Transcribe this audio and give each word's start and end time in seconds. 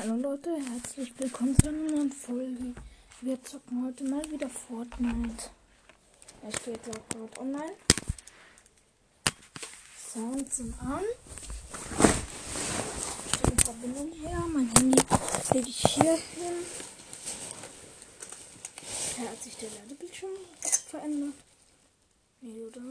Hallo 0.00 0.14
Leute, 0.14 0.56
herzlich 0.56 1.12
willkommen 1.18 1.58
zu 1.58 1.70
einer 1.70 1.90
neuen 1.90 2.12
Folge. 2.12 2.72
Wir 3.20 3.42
zocken 3.42 3.84
heute 3.84 4.04
mal 4.04 4.22
wieder 4.30 4.48
Fortnite. 4.48 5.50
Stehe 6.60 6.76
jetzt 6.76 6.88
auch 6.88 7.08
gerade 7.08 7.40
online. 7.40 7.72
Sounds 9.96 10.58
sind 10.58 10.78
an. 10.80 11.02
Die 13.50 13.64
Verbindung 13.64 14.12
her. 14.12 14.38
Mein 14.52 14.70
Handy 14.76 15.02
lege 15.52 15.68
ich 15.68 15.80
hier 15.80 16.14
hin. 16.14 16.64
Ja, 19.16 19.30
hat 19.32 19.42
sich 19.42 19.56
der 19.56 19.70
Ladebildschirm 19.70 20.30
verändert? 20.60 21.34
Nee, 22.40 22.62
oder? 22.68 22.82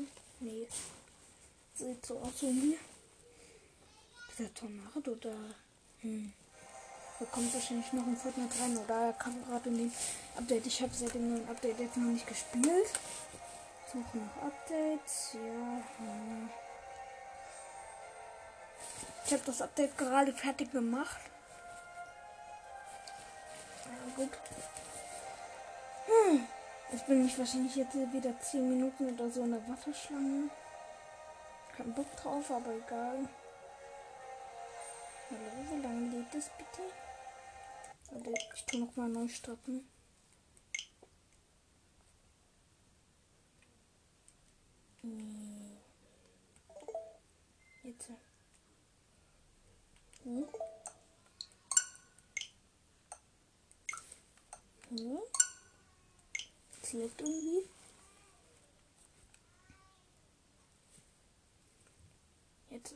Nee. 0.41 0.67
Sieht 1.73 2.05
so 2.05 2.19
aus 2.19 2.41
irgendwie. 2.41 2.77
Dieser 4.37 4.53
Tornado 4.53 5.11
oder. 5.11 5.35
Hm. 6.01 6.33
Da 7.19 7.25
kommt 7.31 7.51
wahrscheinlich 7.51 7.91
noch 7.93 8.05
ein 8.05 8.15
Fortnite 8.15 8.61
rein 8.61 8.77
oder 8.77 9.07
er 9.07 9.13
kam 9.13 9.43
gerade 9.47 9.69
in 9.69 9.77
dem 9.77 9.91
Update. 10.35 10.67
Ich 10.67 10.81
habe 10.81 10.93
seit 10.93 11.15
dem 11.15 11.33
neuen 11.33 11.49
Update 11.49 11.79
jetzt 11.79 11.97
noch 11.97 12.11
nicht 12.11 12.27
gespielt. 12.27 12.91
Suche 13.91 14.17
noch 14.17 14.43
Updates. 14.43 15.33
Ja. 15.33 15.81
Hm. 15.97 16.49
Ich 19.25 19.33
habe 19.33 19.43
das 19.45 19.61
Update 19.61 19.97
gerade 19.97 20.31
fertig 20.31 20.71
gemacht. 20.71 21.19
Ja, 23.85 24.15
gut. 24.15 24.31
Hm. 26.05 26.47
Jetzt 26.91 27.07
bin 27.07 27.25
ich 27.25 27.39
wahrscheinlich 27.39 27.75
jetzt 27.75 27.95
wieder 27.95 28.39
10 28.39 28.69
Minuten 28.69 29.13
oder 29.13 29.31
so 29.31 29.41
in 29.41 29.51
der 29.51 29.67
Wasserschlange. 29.67 30.49
Kein 31.75 31.93
Bock 31.93 32.15
drauf, 32.15 32.51
aber 32.51 32.71
egal. 32.73 33.27
Hallo, 35.29 35.65
wie 35.71 35.81
lange 35.81 36.09
lädt 36.09 36.33
das 36.33 36.49
bitte? 36.57 36.83
Warte, 38.09 38.33
ich 38.55 38.63
tu 38.65 38.77
noch 38.79 38.95
mal 38.95 39.09
neu 39.09 39.27
starten. 39.27 39.87
Jetzt. 47.83 48.09
Hm? 50.23 50.45
Hm? 54.89 55.19
Es 56.81 56.93
lebt 56.93 57.21
irgendwie. 57.21 57.69
Jetzt. 62.69 62.95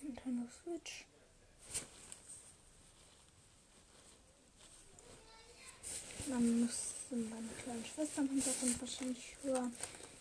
Nintendo 0.00 0.48
Switch. 0.62 1.06
Man 6.32 6.62
muss 6.62 6.94
meine 7.10 7.52
kleinen 7.62 7.84
Schwestern 7.84 8.26
im 8.26 8.32
Hintergrund 8.32 8.80
wahrscheinlich 8.80 9.36
hören. 9.42 9.70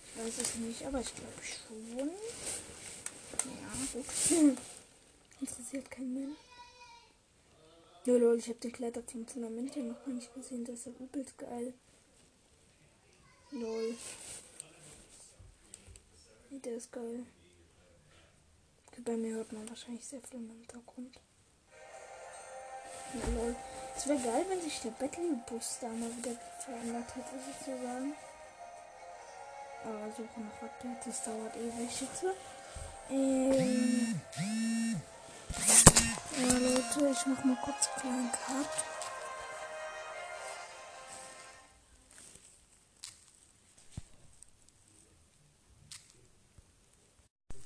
Ich 0.05 0.21
weiß 0.21 0.39
es 0.39 0.55
nicht, 0.55 0.85
aber 0.85 0.99
ich 0.99 1.15
glaube 1.15 1.41
schon. 1.41 2.09
Ja, 3.45 3.71
gut. 3.93 4.57
Interessiert 5.39 5.89
keinen 5.89 6.13
Mensch. 6.13 6.37
Ja, 8.03 8.17
lol, 8.17 8.37
ich 8.37 8.49
habe 8.49 8.59
die 8.59 8.71
Kletterteam 8.71 9.25
zu 9.25 9.39
einer 9.39 9.49
Männchen 9.49 9.87
noch 9.87 10.05
gar 10.05 10.13
nicht 10.13 10.33
gesehen. 10.33 10.65
Das 10.65 10.79
ist 10.79 10.87
ja 10.87 10.91
übelst 10.99 11.37
geil. 11.37 11.73
Lol. 13.51 13.95
Der 16.49 16.75
ist 16.75 16.91
geil. 16.91 17.25
Bei 19.05 19.15
mir 19.15 19.35
hört 19.35 19.53
man 19.53 19.69
wahrscheinlich 19.69 20.03
sehr 20.03 20.21
viel 20.21 20.41
im 20.41 20.49
Hintergrund. 20.49 21.21
Es 23.95 24.07
wäre 24.07 24.19
geil, 24.19 24.45
wenn 24.47 24.61
sich 24.61 24.81
der 24.81 24.91
Battle-Bus 24.91 25.79
da 25.81 25.87
mal 25.87 26.09
wieder 26.17 26.31
verändert 26.59 27.15
hätte, 27.15 27.35
sozusagen. 27.45 28.13
Aber 29.83 30.11
suche 30.15 30.39
noch 30.39 30.61
Updates, 30.61 31.05
das 31.05 31.23
dauert 31.23 31.55
ewig 31.55 32.01
jetzt. 32.01 32.23
Ähm. 33.09 34.21
Ja, 36.37 36.57
Leute, 36.57 37.11
ich 37.11 37.25
mach 37.25 37.43
mal 37.43 37.57
kurz 37.63 37.89
einen 37.89 38.01
kleinen 38.01 38.31
Cut. 38.31 38.67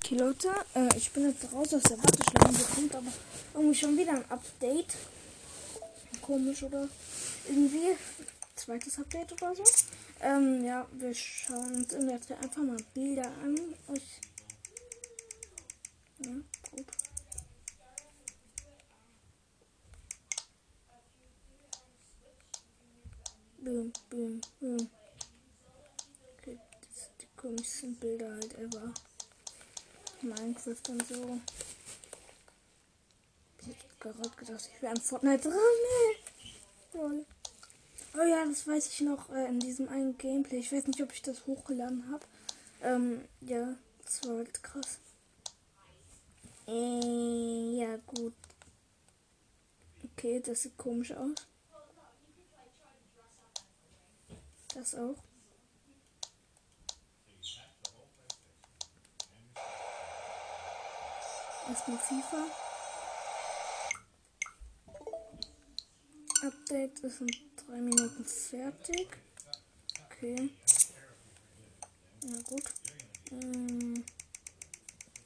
Okay, 0.04 0.16
Leute, 0.16 0.50
äh, 0.76 0.98
ich 0.98 1.12
bin 1.12 1.30
jetzt 1.30 1.52
raus 1.54 1.74
aus 1.74 1.84
der 1.84 1.98
Warteschlange. 1.98 2.58
Bekommt 2.58 2.96
aber 2.96 3.12
irgendwie 3.54 3.76
schon 3.76 3.98
wieder 3.98 4.14
ein 4.14 4.32
Update 4.32 4.96
komisch 6.26 6.64
oder 6.64 6.88
irgendwie. 7.48 7.96
Zweites 8.56 8.98
Update 8.98 9.32
oder 9.34 9.54
so. 9.54 9.64
Ähm, 10.22 10.64
ja, 10.64 10.88
wir 10.94 11.14
schauen 11.14 11.76
uns 11.76 11.94
in 11.94 12.08
der 12.08 12.22
Zeit 12.22 12.42
einfach 12.42 12.64
mal 12.64 12.78
Bilder 12.94 13.30
an. 13.44 13.56
Ich. 13.94 14.22
Ja, 16.20 16.32
gut. 16.72 16.86
Boom, 23.58 23.92
boom, 24.10 24.42
boom. 24.60 24.90
Okay, 26.38 26.58
das 26.82 27.04
sind 27.04 27.22
die 27.22 27.28
komischsten 27.36 27.96
Bilder 27.98 28.32
halt 28.32 28.58
ever. 28.58 28.94
Minecraft 30.22 30.90
und 30.90 31.08
so 31.08 31.40
gerade 34.14 34.36
gedacht, 34.38 34.70
ich 34.74 34.82
wäre 34.82 34.94
an 34.94 35.02
Fortnite 35.02 35.50
dran. 35.50 37.26
Oh 38.18 38.24
ja, 38.24 38.46
das 38.46 38.66
weiß 38.66 38.88
ich 38.88 39.02
noch 39.02 39.30
äh, 39.30 39.48
in 39.48 39.60
diesem 39.60 39.90
einen 39.90 40.18
Gameplay. 40.18 40.60
Ich 40.60 40.72
weiß 40.72 40.88
nicht, 40.88 41.02
ob 41.02 41.12
ich 41.12 41.22
das 41.22 41.46
hochgeladen 41.46 42.10
habe. 42.12 42.26
Ähm, 42.82 43.28
ja, 43.42 43.76
das 44.04 44.28
war 44.28 44.38
halt 44.38 44.64
krass. 44.64 45.00
Äh, 46.68 47.78
ja, 47.78 47.98
gut. 48.08 48.34
Okay, 50.14 50.40
das 50.40 50.62
sieht 50.62 50.78
komisch 50.78 51.12
aus. 51.12 51.36
Das 54.74 54.96
auch. 54.96 55.16
Erstmal 61.68 61.98
FIFA. 61.98 62.65
Update 66.44 67.00
ist 67.00 67.22
in 67.22 67.32
drei 67.56 67.78
Minuten 67.78 68.26
fertig. 68.26 69.08
Okay. 70.06 70.50
Na 72.24 72.42
gut. 72.42 72.64
Ähm, 73.32 74.04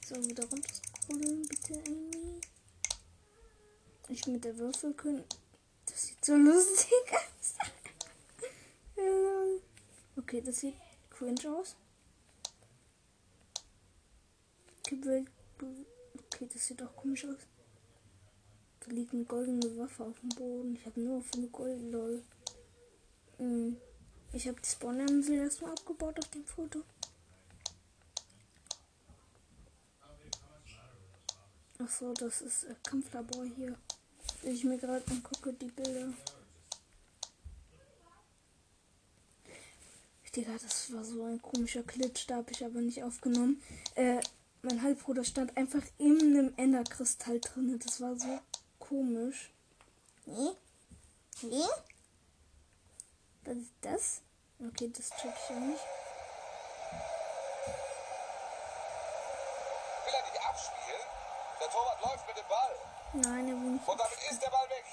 so, 0.06 0.16
wieder 0.24 0.44
runterscrollen, 0.44 1.46
bitte, 1.46 1.74
Amy. 1.86 2.40
Ich 4.08 4.26
mit 4.26 4.44
der 4.44 4.56
Würfelkönigin. 4.56 5.24
Das 5.86 6.06
sieht 6.06 6.24
so 6.24 6.34
lustig 6.36 6.92
aus. 7.12 7.54
okay, 10.16 10.40
das 10.40 10.60
sieht 10.60 10.74
cringe 11.10 11.56
aus. 11.56 11.76
Okay, 14.90 16.48
das 16.52 16.66
sieht 16.66 16.82
auch 16.82 16.94
komisch 16.96 17.24
aus. 17.24 17.49
Da 18.80 18.92
liegt 18.92 19.12
eine 19.12 19.24
goldene 19.24 19.78
Waffe 19.78 20.04
auf 20.04 20.18
dem 20.20 20.30
Boden. 20.30 20.74
Ich 20.74 20.86
habe 20.86 21.00
nur 21.00 21.22
von 21.22 21.52
Gold, 21.52 21.92
lol. 21.92 22.22
Hm. 23.38 23.76
Ich 24.32 24.46
habe 24.48 24.60
die 24.60 24.68
Spawn-Insel 24.68 25.38
erstmal 25.38 25.72
abgebaut 25.72 26.18
auf 26.18 26.28
dem 26.28 26.44
Foto. 26.44 26.82
Achso, 31.78 32.12
das 32.14 32.42
ist 32.42 32.64
äh, 32.64 32.74
Kampflabor 32.82 33.44
hier. 33.56 33.76
Wenn 34.42 34.54
ich 34.54 34.64
mir 34.64 34.78
gerade 34.78 35.04
angucke, 35.10 35.52
die 35.52 35.66
Bilder. 35.66 36.12
Digga, 40.36 40.52
das 40.52 40.92
war 40.92 41.04
so 41.04 41.24
ein 41.24 41.42
komischer 41.42 41.82
Glitch, 41.82 42.26
da 42.28 42.36
habe 42.36 42.52
ich 42.52 42.64
aber 42.64 42.80
nicht 42.80 43.02
aufgenommen. 43.02 43.60
Äh, 43.96 44.20
mein 44.62 44.80
Halbbruder 44.80 45.24
stand 45.24 45.56
einfach 45.56 45.82
in 45.98 46.20
einem 46.20 46.52
Enderkristall 46.56 47.40
drin. 47.40 47.76
Das 47.84 48.00
war 48.00 48.16
so 48.16 48.38
komisch. 48.90 49.50
Nee? 50.26 50.56
Nee? 51.42 51.70
Was 53.44 53.56
ist 53.56 53.74
das? 53.80 54.22
Okay, 54.58 54.90
das 54.94 55.10
check 55.10 55.32
ich 55.32 55.50
auch 55.54 55.60
nicht. 55.60 55.84
Will 60.04 60.14
er 60.14 60.22
nicht 60.26 60.40
abspielen? 60.44 61.06
Der 61.60 61.68
Torwart 61.70 62.00
läuft 62.02 62.26
mit 62.26 62.36
dem 62.36 62.48
Ball. 62.48 62.74
Nein, 63.12 63.48
er 63.48 63.54
will 63.54 63.70
nicht. 63.70 63.88
Und 63.88 64.00
damit 64.00 64.18
ist 64.28 64.42
der 64.42 64.50
Ball 64.50 64.68
weg. 64.68 64.84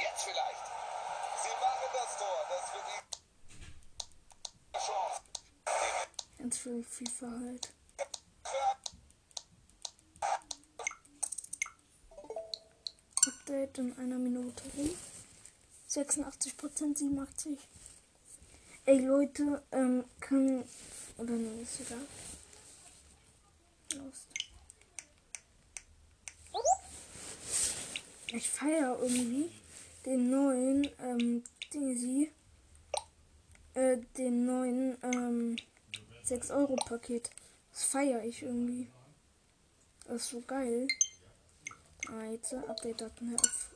Jetzt 0.00 0.22
vielleicht. 0.22 0.66
Sie 1.42 1.54
machen 1.60 1.88
das 1.92 2.18
Tor. 2.18 2.38
Das 2.48 2.64
wird 2.74 2.86
die 4.72 4.78
Chance. 4.78 5.20
Ganz 6.38 6.58
viel 6.58 6.84
FIFA 6.84 7.26
halt. 7.26 7.81
Update 13.42 13.78
in 13.78 13.92
einer 13.98 14.18
Minute 14.18 14.62
rum. 14.76 14.90
86%, 15.88 16.96
87%. 16.96 17.58
Ey 18.84 19.04
Leute, 19.04 19.62
ähm, 19.72 20.04
kann. 20.20 20.64
Oder 21.18 21.32
nee, 21.32 21.62
ist 21.62 21.80
egal. 21.80 22.06
Los. 23.94 24.26
Ich 28.32 28.48
feiere 28.48 28.98
irgendwie 29.00 29.50
den 30.06 30.30
neuen, 30.30 30.88
ähm, 31.00 31.42
Dingsy. 31.74 32.30
Äh, 33.74 33.98
den 34.16 34.46
neuen, 34.46 34.96
ähm, 35.02 35.56
6-Euro-Paket. 36.24 37.30
Das 37.72 37.84
feiere 37.84 38.24
ich 38.24 38.42
irgendwie. 38.42 38.88
Das 40.06 40.22
ist 40.22 40.30
so 40.30 40.40
geil. 40.42 40.86
Ah, 42.08 42.24
jetzt 42.30 42.52
Update-Daten 42.52 43.36
auf. 43.36 43.74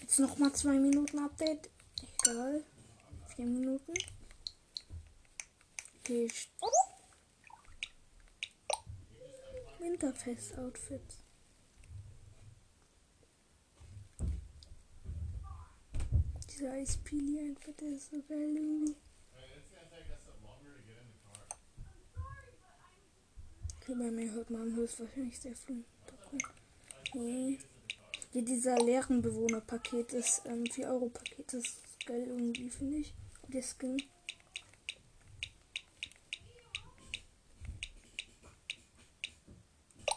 Jetzt 0.00 0.18
nochmal 0.18 0.52
zwei 0.52 0.78
Minuten 0.78 1.18
Update. 1.18 1.70
Egal. 2.22 2.64
Vier 3.36 3.46
Minuten. 3.46 3.92
Okay. 6.00 6.30
Winterfest-Outfits. 9.78 11.18
Dieser 16.50 16.72
der 17.80 17.88
ist 17.88 18.10
so 18.10 18.22
geil 18.22 18.56
irgendwie. 18.56 18.96
Okay, 23.76 23.94
bei 23.98 24.10
mir 24.10 24.32
hört 24.32 24.50
man 24.50 24.74
höchstwahrscheinlich 24.74 25.38
sehr 25.38 25.54
viel. 25.54 25.84
Nee. 27.14 27.60
Hier 28.32 28.42
dieser 28.42 28.76
leeren 28.78 29.22
Bewohnerpaket 29.22 30.12
ist 30.12 30.42
ähm, 30.46 30.66
4 30.66 30.88
Euro 30.88 31.08
Paket. 31.08 31.54
Ist 31.54 31.78
geil 32.04 32.26
irgendwie, 32.26 32.68
finde 32.68 32.98
ich. 32.98 33.14
Der 33.46 33.62
Skin. 33.62 34.02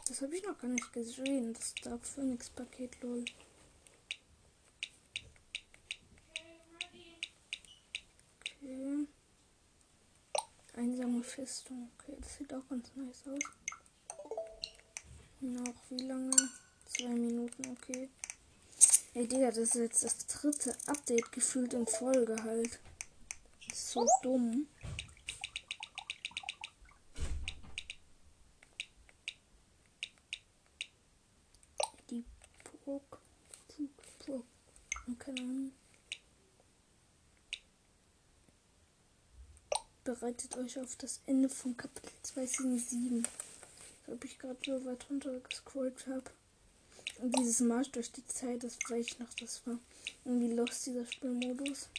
Das 0.08 0.22
habe 0.24 0.36
ich 0.36 0.44
noch 0.44 0.58
gar 0.58 0.70
nicht 0.70 0.92
gesehen. 0.92 1.54
Das 1.54 1.76
Dark 1.76 2.04
Phoenix 2.04 2.50
Paket, 2.50 3.00
lol. 3.04 3.24
Okay. 8.42 9.06
Einsame 10.74 11.22
Festung. 11.22 11.92
Okay, 12.00 12.18
das 12.20 12.38
sieht 12.38 12.52
auch 12.52 12.68
ganz 12.68 12.92
nice 12.96 13.28
aus. 13.28 13.40
Noch 15.40 15.76
wie 15.92 16.00
lange? 16.00 16.36
Zwei 16.88 17.10
Minuten, 17.10 17.68
okay. 17.72 18.10
Ey, 19.14 19.28
Digga, 19.28 19.48
das 19.48 19.58
ist 19.58 19.76
jetzt 19.76 20.04
das 20.04 20.28
dritte 20.28 20.76
Update 20.86 21.32
gefühlt 21.32 21.74
in 21.74 21.86
Folge 21.86 22.36
halt. 22.44 22.80
Ist 23.72 23.92
so 23.92 24.06
dumm. 24.24 24.68
Die 32.10 32.24
Burg. 32.86 33.20
Burg. 34.26 34.46
Keine 35.20 35.42
Ahnung. 35.42 35.72
Bereitet 40.04 40.56
euch 40.58 40.80
auf 40.80 40.96
das 40.96 41.22
Ende 41.26 41.50
von 41.50 41.76
Kapitel 41.76 42.14
2 42.24 42.46
Season 42.46 42.80
7. 42.80 43.28
Ob 44.08 44.24
ich 44.24 44.40
gerade 44.40 44.58
so 44.66 44.86
weit 44.86 45.10
runter 45.10 45.38
gescrollt 45.42 46.08
habe. 46.08 46.32
Dieses 47.22 47.60
Marsch 47.62 47.92
durch 47.92 48.12
die 48.12 48.26
Zeit, 48.28 48.64
das 48.64 48.78
weiß 48.90 49.06
ich 49.06 49.20
noch, 49.20 49.34
das 49.40 49.62
war 49.66 49.78
irgendwie 50.24 50.54
lost, 50.54 50.86
dieser 50.86 51.06
Spielmodus. 51.06 51.90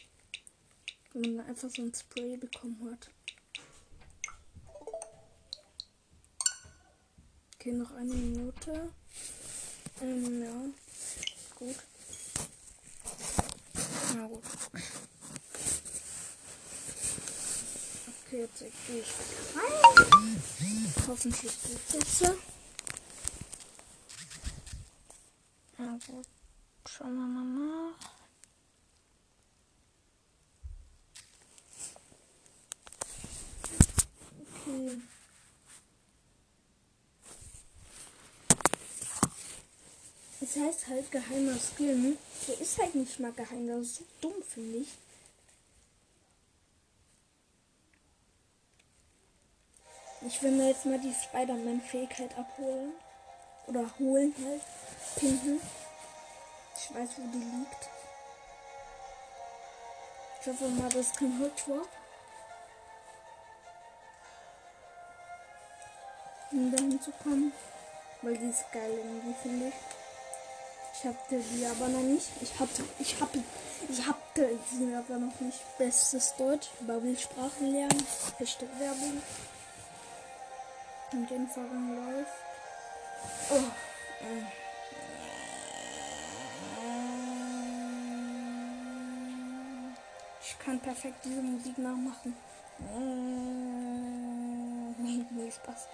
Wenn 1.13 1.35
man 1.35 1.45
einfach 1.47 1.69
so 1.69 1.81
ein 1.81 1.93
Spray 1.93 2.37
bekommen 2.37 2.89
hat. 2.91 3.09
Okay, 7.55 7.73
noch 7.73 7.91
eine 7.91 8.13
Minute. 8.13 8.89
Ähm, 10.01 10.43
ja. 10.43 10.53
Gut. 11.55 11.75
Na 14.15 14.27
gut. 14.27 14.43
Okay, 18.25 18.41
jetzt 18.41 18.59
gehe 18.59 19.01
ich 19.01 19.07
rein. 19.55 20.43
Hoffentlich 21.07 21.51
es 21.51 21.93
jetzt. 21.93 22.33
Na 25.77 25.88
gut. 25.99 26.27
Schauen 26.87 27.15
wir 27.15 27.27
mal 27.27 27.43
nach. 27.45 28.09
Okay. 34.65 35.01
Es 40.41 40.55
heißt 40.55 40.87
halt 40.87 41.11
geheimer 41.11 41.57
Skin. 41.59 42.17
Der 42.47 42.59
ist 42.59 42.77
halt 42.79 42.95
nicht 42.95 43.19
mal 43.19 43.33
geheim. 43.33 43.67
Das 43.67 43.81
ist 43.81 43.95
so 43.97 44.03
dumm, 44.21 44.41
finde 44.47 44.79
ich. 44.79 44.87
Ich 50.25 50.41
will 50.41 50.51
mir 50.51 50.69
jetzt 50.69 50.85
mal 50.85 50.99
die 50.99 51.13
Spider-Man-Fähigkeit 51.13 52.37
abholen. 52.37 52.93
Oder 53.67 53.89
holen 53.99 54.33
halt. 54.43 54.61
Pinken. 55.15 55.59
Weiß, 56.91 57.09
wo 57.17 57.21
die 57.31 57.37
liegt. 57.37 57.89
Ich 60.41 60.47
hoffe 60.47 60.67
mal, 60.69 60.89
das 60.89 61.01
ist 61.01 61.17
kein 61.17 61.39
Holzschwab. 61.39 61.87
Um 66.51 66.71
dahin 66.71 67.01
zu 67.01 67.11
kommen. 67.11 67.53
Weil 68.21 68.37
die 68.37 68.49
ist 68.49 68.71
geil 68.71 68.91
irgendwie, 68.91 69.35
finde 69.41 69.67
ich. 69.67 69.73
Ich 70.93 71.05
hatte 71.05 71.39
die 71.39 71.65
aber 71.65 71.87
noch 71.87 72.01
nicht. 72.01 72.29
Ich 72.41 72.59
hatte, 72.59 72.83
ich 72.97 73.21
hatte, 73.21 73.43
ich 73.87 74.05
hatte 74.05 74.59
sie 74.69 74.93
aber 74.95 75.17
noch 75.17 75.39
nicht. 75.39 75.59
Bestes 75.77 76.35
Deutsch. 76.37 76.69
Bubble-Sprachen 76.81 77.71
lernen. 77.71 78.07
Hashtag 78.37 78.67
Werbung. 78.79 79.21
Und 81.11 81.29
den 81.29 81.47
Vorgang 81.47 81.95
läuft. 81.95 82.31
Oh. 83.51 83.71
Ich 84.21 84.58
kann 90.69 90.79
perfekt 90.81 91.25
diese 91.25 91.41
Musik 91.41 91.79
nachmachen. 91.79 92.35
Nee, 95.31 95.51
Spaß. 95.51 95.87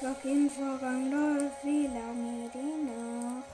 Login 0.00 0.48
Vorgang 0.50 1.10
läuft. 1.10 1.64
Wie 1.64 1.86
lange 1.86 2.50
die 2.54 2.76
Nacht? 2.86 3.48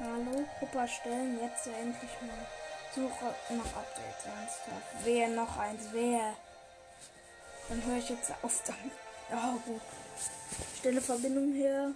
Hallo, 0.00 0.44
Gruppe 0.58 0.78
erstellen. 0.78 1.38
Jetzt 1.40 1.66
endlich 1.66 2.10
mal. 2.22 2.46
Suche 2.94 3.34
nach 3.50 3.72
Updates. 3.80 4.24
Ernsthaft. 4.24 5.04
Wer 5.04 5.28
noch 5.28 5.58
eins? 5.58 5.88
Wer? 5.92 6.34
Dann 7.68 7.84
höre 7.84 7.98
ich 7.98 8.08
jetzt 8.08 8.32
auf 8.42 8.62
damit. 8.66 8.96
Oh, 9.30 9.58
gut. 9.64 9.82
Stelle 10.78 11.00
Verbindung 11.00 11.52
her. 11.52 11.92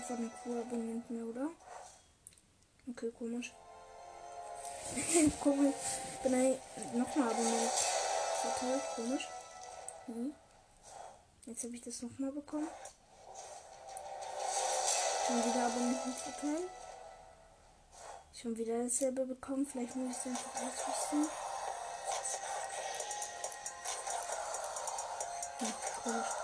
Kein 0.00 0.30
von 0.42 0.58
Abonnent 0.58 1.10
mehr, 1.10 1.24
oder? 1.24 1.50
Okay, 2.88 3.12
komisch. 3.16 3.52
komisch. 5.40 5.74
Bin 6.22 6.34
ich 6.34 6.58
nochmal 6.94 7.30
Abonnent. 7.30 7.70
Total 8.42 8.80
komisch. 8.96 9.28
Hm. 10.06 10.34
Jetzt 11.46 11.64
habe 11.64 11.74
ich 11.74 11.82
das 11.82 12.02
nochmal 12.02 12.32
bekommen. 12.32 12.68
Schon 15.26 15.44
wieder 15.44 15.66
Abonnenten 15.66 16.12
verteilen. 16.12 16.68
Schon 18.32 18.56
wieder 18.56 18.82
dasselbe 18.82 19.26
bekommen. 19.26 19.66
Vielleicht 19.66 19.94
muss 19.96 20.10
ich 20.10 20.18
es 20.18 20.26
einfach 20.26 20.54
ausrüsten. 20.56 21.28
Hm, 25.58 25.72
komisch. 26.02 26.43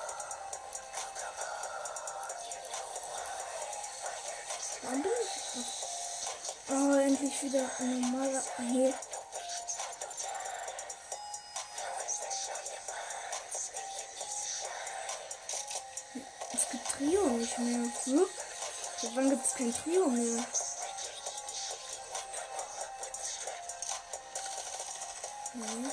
Oh, 6.72 6.94
endlich 6.94 7.42
wieder 7.42 7.68
ein 7.80 8.00
normaler. 8.00 8.42
Ah, 8.58 8.62
nee. 8.62 8.94
Es 16.52 16.70
gibt 16.70 16.88
Trio 16.90 17.26
nicht 17.26 17.58
mehr. 17.58 17.90
Hm? 18.04 18.26
Seit 19.02 19.16
wann 19.16 19.30
gibt 19.30 19.44
es 19.44 19.54
kein 19.54 19.74
Trio 19.74 20.06
mehr? 20.06 20.44
Hm. 25.52 25.92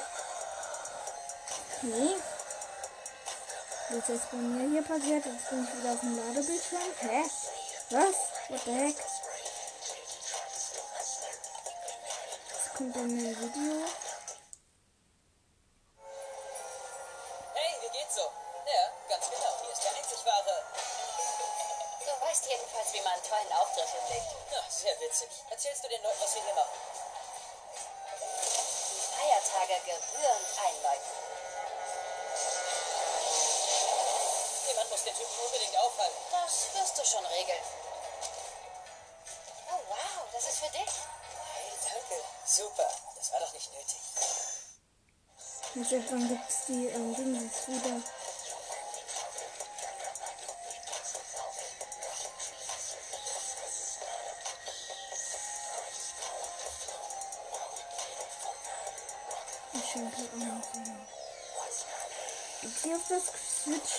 Nee. 1.81 1.89
Okay. 1.89 2.15
Was 3.89 3.98
ist 4.00 4.10
jetzt 4.10 4.31
bei 4.31 4.38
mir 4.38 4.69
hier 4.69 4.81
passiert? 4.84 5.25
Jetzt 5.25 5.50
bin 5.50 5.63
ich 5.63 5.79
wieder 5.79 5.93
auf 5.93 6.00
dem 6.01 6.17
Ladebildschirm. 6.17 6.81
Hä? 7.00 7.24
Was? 7.89 8.15
What 8.50 8.62
the 8.65 8.72
heck? 8.72 8.96
Kommt 12.77 12.96
dann 12.96 13.05
ein 13.05 13.17
Video. 13.17 14.06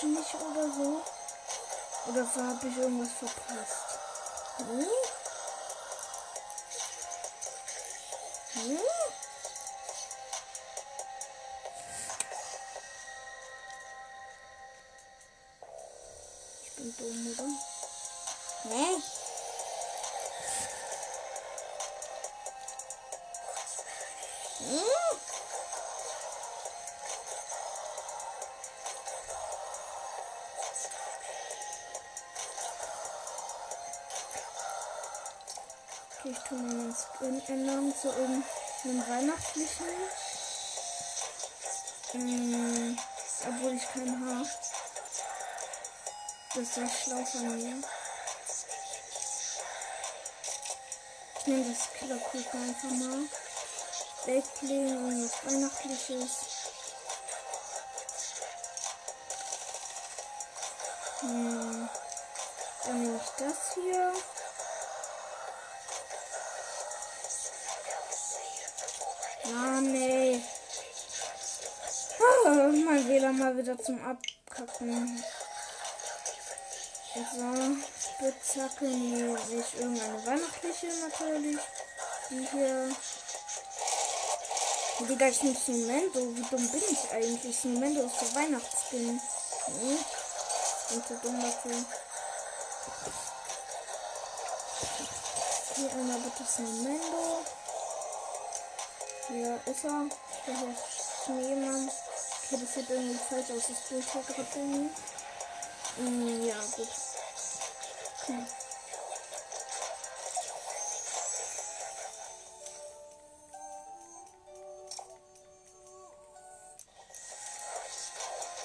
Nicht 0.01 0.33
oder 0.35 0.71
so? 0.71 1.01
Oder 2.07 2.21
habe 2.21 2.67
ich 2.67 2.77
irgendwas 2.77 3.09
verpasst? 3.11 3.99
Hm? 4.59 4.87
Hm? 8.53 8.79
Ich 36.25 36.37
tue 36.39 36.57
mal 36.57 36.73
meinen 36.73 36.95
Skin 36.95 37.41
ändern 37.47 37.93
zu 37.95 38.09
irgendeinem 38.09 39.09
weihnachtlichen. 39.09 39.87
Mm, 42.13 42.97
obwohl 43.47 43.73
ich 43.73 43.87
keinen 43.93 44.27
habe. 44.27 44.49
Das 46.55 46.77
ist 46.77 47.03
schlau 47.03 47.23
von 47.23 47.55
mir. 47.55 47.81
Ich 51.37 51.47
nehme 51.47 51.73
das 51.73 51.93
Killerkuchen 51.93 52.69
einfach 52.69 52.89
mal. 52.89 53.29
Backling, 54.25 54.87
irgendwas 54.89 55.45
Weihnachtliches. 55.45 56.31
Hm. 61.21 61.89
Dann 62.83 63.01
nehme 63.01 63.21
ich 63.23 63.29
das 63.37 63.73
hier. 63.75 64.13
Ah, 69.55 69.81
nee. 69.81 70.41
Ah, 72.19 72.49
mein 72.85 73.07
WLAN 73.07 73.37
mal 73.37 73.57
wieder 73.57 73.77
zum 73.77 73.99
Abkacken. 74.05 75.23
So, 77.15 77.77
Spitzhacke, 77.99 78.85
nee, 78.85 79.23
nicht 79.49 79.73
irgendeine 79.75 80.25
weihnachtliche 80.25 80.87
natürlich. 81.01 81.57
Die 82.29 82.47
hier. 82.51 82.95
Oh, 84.99 85.05
Digga, 85.05 85.27
ich 85.27 85.41
nehme 85.41 85.55
Snowmendo. 85.55 86.35
Wie 86.35 86.41
dumm 86.49 86.67
bin 86.69 86.83
ich 86.89 87.11
eigentlich? 87.11 87.57
Snowmendo 87.57 88.05
ist 88.05 88.21
der 88.21 88.35
Weihnachtsskin. 88.35 89.21
Nee. 89.67 89.97
Bin 90.89 91.03
zu 91.05 91.13
dumm 91.23 91.41
dafür. 91.41 91.85
Hier 95.75 95.91
einmal 95.91 96.19
bitte 96.19 96.43
Snowmendo. 96.49 97.38
Hier 99.29 99.59
ist 99.67 99.83
er. 99.83 100.09
Der 100.47 100.57
hier 100.57 100.75
Schneemann. 101.23 101.87
Okay, 101.87 102.61
das 102.61 102.73
sieht 102.73 102.89
irgendwie 102.89 103.15
falsch 103.15 103.51
aus. 103.51 103.67
Das 103.67 103.87
Bild 103.87 104.05
hier 104.11 104.23
gerade. 104.23 104.89
Mm, 105.97 106.47
ja, 106.47 106.55
gut. 106.75 106.87
Hm. 108.25 108.47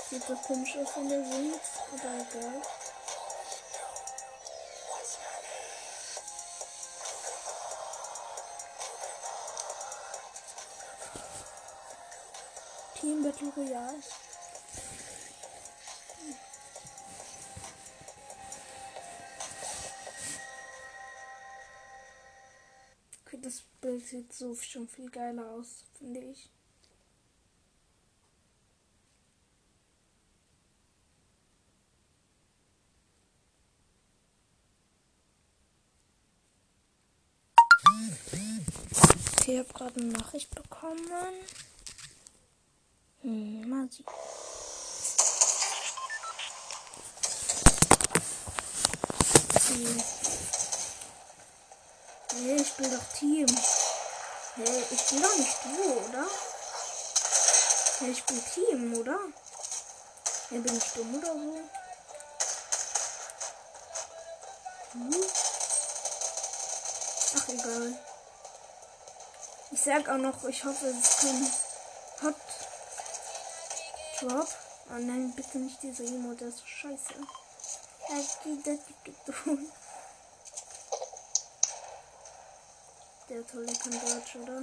Sieht 0.09 0.25
so 0.25 0.35
komisch 0.37 0.77
aus, 0.79 0.89
wenn 0.97 1.09
der 1.11 1.25
singt, 1.25 1.61
aber 1.93 2.41
egal. 2.41 2.63
Battle 13.25 13.51
Royale. 13.57 14.03
Okay, 23.25 23.39
das 23.41 23.63
Bild 23.81 24.07
sieht 24.07 24.31
so 24.31 24.55
schon 24.57 24.87
viel 24.89 25.09
geiler 25.09 25.53
aus, 25.53 25.85
finde 25.99 26.21
ich. 26.21 26.51
Okay, 39.39 39.53
ich 39.53 39.59
habe 39.61 39.73
gerade 39.73 39.99
eine 39.99 40.13
Nachricht 40.13 40.55
bekommen. 40.55 41.09
Hm, 43.25 43.67
mal 43.71 43.89
sehen. 43.91 44.05
Hey, 52.35 52.57
ich 52.57 52.73
bin 52.75 52.91
doch 52.91 53.19
Team. 53.19 53.47
Hey, 54.57 54.85
ich 54.91 55.07
bin 55.07 55.23
doch 55.23 55.37
nicht 55.39 55.57
du, 55.65 55.93
oder? 56.07 56.27
Hey, 58.01 58.11
ich 58.11 58.23
bin 58.25 58.45
Team, 58.45 58.95
oder? 58.99 59.19
Hey, 60.51 60.59
bin 60.59 60.77
ich 60.77 60.93
dumm 60.93 61.15
oder 61.15 61.33
so? 61.33 61.61
Hm? 64.93 65.25
Ach, 67.37 67.49
egal. 67.49 67.99
Ich 69.71 69.81
sag 69.81 70.11
auch 70.11 70.19
noch, 70.19 70.45
ich 70.45 70.63
hoffe, 70.63 70.89
es 70.89 70.99
ist 70.99 71.21
kein 71.21 71.53
Hot 72.23 72.54
Drop. 74.25 74.49
Oh 74.89 74.99
nein, 74.99 75.35
bitte 75.37 75.59
nicht 75.59 75.83
diese 75.83 76.05
Emo, 76.05 76.33
der 76.33 76.49
ist 76.49 76.59
so 76.59 76.67
scheiße. 76.67 77.15
Das? 78.09 78.39
Der 83.29 83.47
tolle 83.47 83.73
kann 83.73 83.93
Deutsch, 83.93 84.37
oder? 84.37 84.63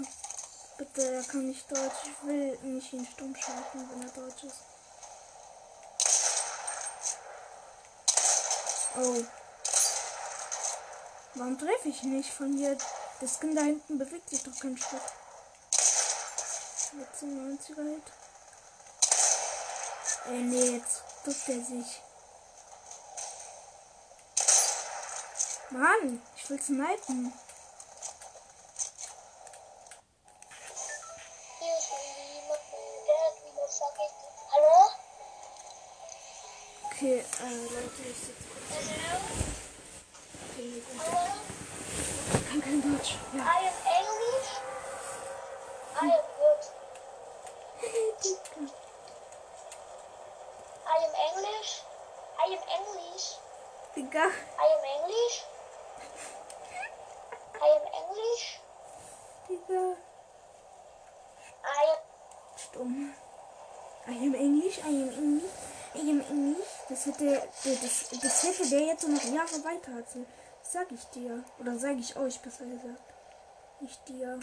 Bitte, 0.78 1.14
er 1.14 1.24
kann 1.24 1.48
nicht 1.48 1.70
Deutsch. 1.70 2.06
Ich 2.06 2.28
will 2.28 2.58
nicht 2.64 2.94
ihn 2.94 3.06
stumm 3.06 3.36
schalten, 3.36 3.88
wenn 3.92 4.02
er 4.02 4.10
Deutsch 4.10 4.44
ist. 4.44 4.62
Oh. 8.98 9.24
Warum 11.36 11.58
treffe 11.60 11.90
ich 11.90 12.02
nicht 12.02 12.34
von 12.34 12.58
hier? 12.58 12.76
Der 13.22 13.28
Skin 13.28 13.56
da 13.56 13.62
hinten 13.62 14.00
bewegt 14.00 14.30
sich 14.30 14.42
doch 14.42 14.60
kein 14.60 14.76
Stück. 14.76 15.02
Jetzt 17.00 17.24
90er 17.24 17.78
halt. 17.78 18.21
Ey, 20.28 20.44
nee, 20.44 20.78
jetzt 20.78 21.04
duckt 21.26 21.50
er 21.50 21.62
sich. 21.62 22.02
Mann, 25.72 26.22
ich 26.36 26.50
will 26.50 26.62
snipen. 26.62 27.34
Hallo? 34.52 34.92
Okay, 36.86 37.20
äh, 37.20 37.56
Leute, 37.74 38.02
ich 38.10 38.18
sitze 38.18 38.44
Hello? 38.70 39.18
okay, 40.52 40.82
gut. 40.82 41.02
Hello? 41.04 41.22
Ich 42.34 42.50
kann 42.50 42.62
kein 42.62 42.82
Deutsch. 42.82 43.16
Ja. 43.34 43.42
I 43.42 43.68
am 43.68 43.78
English. 43.98 44.50
I 45.96 46.06
am 46.06 46.26
good. 46.38 46.64
I 50.88 50.98
am 51.06 51.14
English. 51.30 51.72
I 52.38 52.54
am 52.54 52.64
English. 52.78 53.26
Digga. 54.12 54.28
I 54.28 54.68
am 54.76 54.84
English. 54.98 55.36
I 57.64 57.70
am 57.78 57.86
English. 58.02 58.60
Digga. 59.48 59.96
I 61.64 61.84
am. 61.94 62.00
Stumm. 62.58 63.14
I 64.08 64.12
am 64.28 64.36
English, 64.36 64.80
I 64.80 64.90
am 65.04 65.10
English, 65.12 65.52
I 65.96 66.00
am 66.12 66.22
English. 66.30 66.68
Das 66.90 67.06
hätte, 67.06 67.24
der- 67.24 67.48
das, 67.64 68.10
das 68.22 68.44
hätte 68.44 68.70
der 68.70 68.82
jetzt 68.82 69.08
noch 69.08 69.24
Jahre 69.24 69.64
weiter 69.64 69.94
hatte. 69.94 70.26
Sag 70.62 70.92
ich 70.92 71.06
dir. 71.12 71.46
Oder 71.60 71.78
sage 71.80 72.00
ich 72.00 72.14
euch 72.18 72.42
besser 72.42 72.66
gesagt. 72.66 73.14
Nicht 73.80 74.06
dir. 74.10 74.42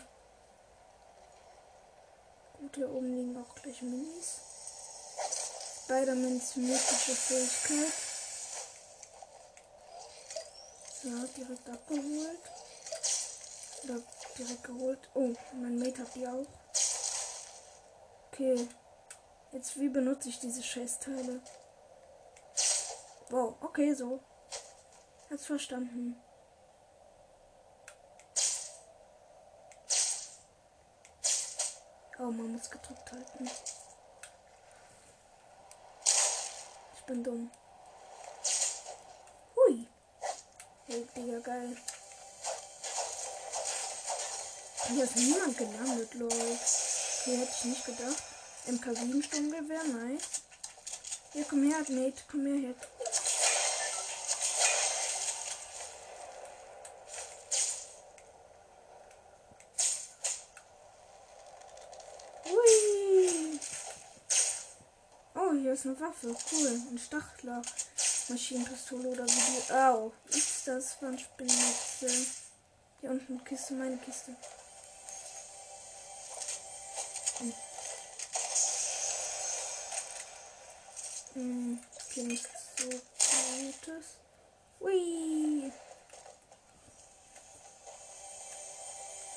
Gut, 2.59 2.75
hier 2.75 2.89
oben 2.89 3.15
liegen 3.15 3.37
auch 3.37 3.55
gleich 3.55 3.83
Minis. 3.83 4.41
Spider-Mans 5.85 6.57
mystische 6.57 7.13
Fähigkeit. 7.13 8.08
So, 11.09 11.27
direkt 11.29 11.69
abgeholt. 11.71 12.41
Oder 13.85 14.03
direkt 14.37 14.65
geholt. 14.65 15.09
Oh, 15.15 15.33
mein 15.55 15.79
Mate 15.79 16.03
hat 16.03 16.15
die 16.15 16.27
auch. 16.27 16.47
Okay. 18.31 18.69
Jetzt 19.53 19.81
wie 19.81 19.89
benutze 19.89 20.29
ich 20.29 20.39
diese 20.39 20.63
Scheißteile? 20.63 21.41
Wow, 23.31 23.55
okay, 23.63 23.95
so. 23.95 24.21
Hat's 25.31 25.47
verstanden. 25.47 26.21
Oh, 32.19 32.25
man 32.25 32.53
muss 32.53 32.69
gedrückt 32.69 33.13
halten. 33.13 33.51
Ich 36.95 37.03
bin 37.07 37.25
dumm. 37.25 37.51
Hui. 39.57 39.79
Hey, 39.79 39.89
Digga, 40.89 41.39
geil. 41.41 41.77
Hier 44.87 45.05
ist 45.05 45.17
niemand 45.17 45.59
gelandet, 45.59 46.15
lol. 46.15 46.33
Okay, 46.33 47.37
hätte 47.37 47.53
ich 47.59 47.65
nicht 47.65 47.85
gedacht. 47.85 48.23
MK7 48.67 49.23
Sturmgewehr, 49.23 49.85
nice. 49.85 50.23
Hier, 51.35 51.45
komm 51.45 51.71
her, 51.71 51.85
Mate, 51.91 52.23
komm 52.31 52.47
her, 52.47 52.69
her. 52.69 52.75
Hui. 62.47 63.61
Oh, 65.35 65.53
hier 65.53 65.73
ist 65.75 65.85
eine 65.85 66.01
Waffe. 66.01 66.35
Cool. 66.51 66.81
Ein 66.91 66.99
Stachler. 66.99 67.61
Maschinenpistole 68.29 69.09
oder 69.09 69.25
wie 69.25 69.31
die. 69.31 69.73
Au. 69.73 70.13
Ist 70.29 70.67
das 70.67 71.01
Wandspinnnetze? 71.01 72.27
Hier 73.01 73.11
unten 73.11 73.43
Kiste, 73.45 73.75
meine 73.75 73.97
Kiste. 73.99 74.35
Hm, 81.35 81.79
okay, 81.95 82.23
nicht 82.25 82.49
so 82.77 82.89
gutes. 82.89 84.07
Ui. 84.81 85.73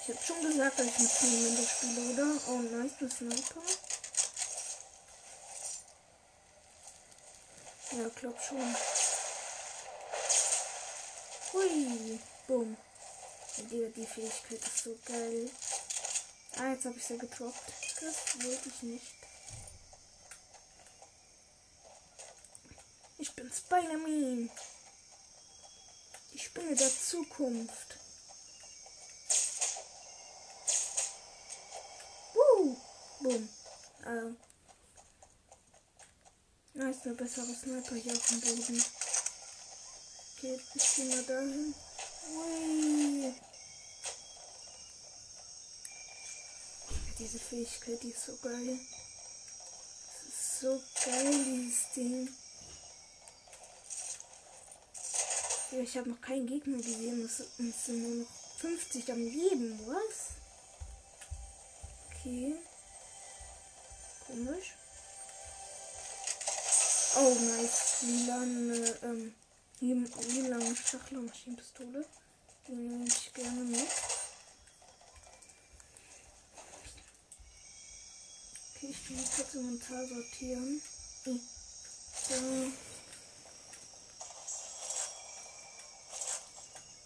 Ich 0.02 0.10
hab 0.10 0.24
schon 0.24 0.42
gesagt, 0.42 0.80
dass 0.80 0.88
ich 0.88 1.00
mit 1.00 1.12
Sniper 1.12 1.64
spiele, 1.64 2.14
oder? 2.14 2.42
Oh, 2.50 2.58
nice, 2.58 2.94
das 3.00 3.18
Sniper. 3.18 3.62
Ja, 7.92 8.08
glaub 8.16 8.42
schon. 8.42 8.76
Hui. 11.52 12.20
Boom. 12.48 12.78
Ja, 13.58 13.64
die, 13.90 14.06
Fähigkeit 14.06 14.60
ist 14.66 14.84
so 14.84 14.98
geil. 15.06 15.50
Ah, 16.58 16.72
jetzt 16.72 16.86
habe 16.86 16.98
ich 16.98 17.06
sie 17.06 17.18
getroppt. 17.18 17.74
Das 18.00 18.44
wollte 18.46 18.70
ich 18.70 18.84
nicht. 18.84 19.16
Ich 23.18 23.36
bin 23.36 23.52
Spider-Man. 23.52 24.50
Ich 26.32 26.54
bin 26.54 26.76
der 26.76 26.90
Zukunft. 26.90 27.98
Boom. 33.22 33.50
Ähm. 34.06 34.38
Da 36.74 36.90
ist 36.90 37.06
eine 37.06 37.16
bessere 37.16 37.54
Sniper 37.54 37.96
hier 37.96 38.14
auf 38.14 38.28
dem 38.28 38.40
Boden. 38.40 38.84
Okay, 40.38 40.60
ich 40.74 40.96
gehe 40.96 41.06
mal 41.06 41.24
dahin. 41.24 41.76
Ui. 42.34 43.34
Diese 47.20 47.40
Fähigkeit, 47.40 48.02
die 48.02 48.12
ist 48.12 48.26
so 48.26 48.38
geil. 48.42 48.80
Das 50.08 50.34
ist 50.34 50.60
so 50.62 50.82
geil, 51.06 51.44
dieses 51.46 51.92
Ding. 51.94 52.30
Ja, 55.72 55.80
ich 55.80 55.98
habe 55.98 56.10
noch 56.10 56.22
keinen 56.22 56.48
Gegner 56.48 56.78
gesehen. 56.78 57.26
Es 57.26 57.42
es 57.42 57.86
sind 57.86 58.02
nur 58.02 58.24
noch 58.24 58.32
50 58.60 59.12
am 59.12 59.24
Leben. 59.24 59.80
Was? 59.88 60.32
Okay. 62.10 62.56
Komisch. 64.26 64.81
Oh, 67.16 67.36
nice. 67.40 68.04
Lilane, 68.04 69.00
ähm, 69.04 69.34
lil- 69.82 70.12
lilane 70.28 70.76
Stachler-Maschinenpistole. 70.76 72.06
Die 72.68 72.72
nehme 72.72 73.06
ich 73.06 73.34
gerne 73.34 73.62
mit. 73.62 73.88
Okay, 78.76 78.90
ich 78.90 79.10
will 79.10 79.26
kurz 79.36 79.54
Inventar 79.56 80.08
sortieren. 80.08 80.82
Hm. 81.26 81.40
So. 82.30 82.72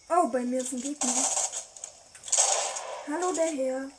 Oh, 0.08 0.28
bei 0.28 0.40
mir 0.40 0.60
ist 0.62 0.72
ein 0.72 0.80
Gegner. 0.80 1.26
Hallo, 3.08 3.32
der 3.32 3.46
Herr. 3.46 3.90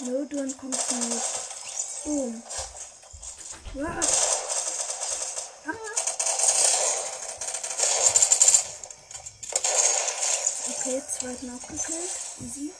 No, 0.00 0.24
du 0.24 0.38
entkommst 0.38 0.92
mir 0.92 0.98
nicht. 0.98 1.41
Boom. 2.04 2.42
Was? 3.74 4.32
Okay, 10.68 11.02
zweiten 11.08 11.50
abgekillt. 11.50 12.10
Easy. 12.40 12.72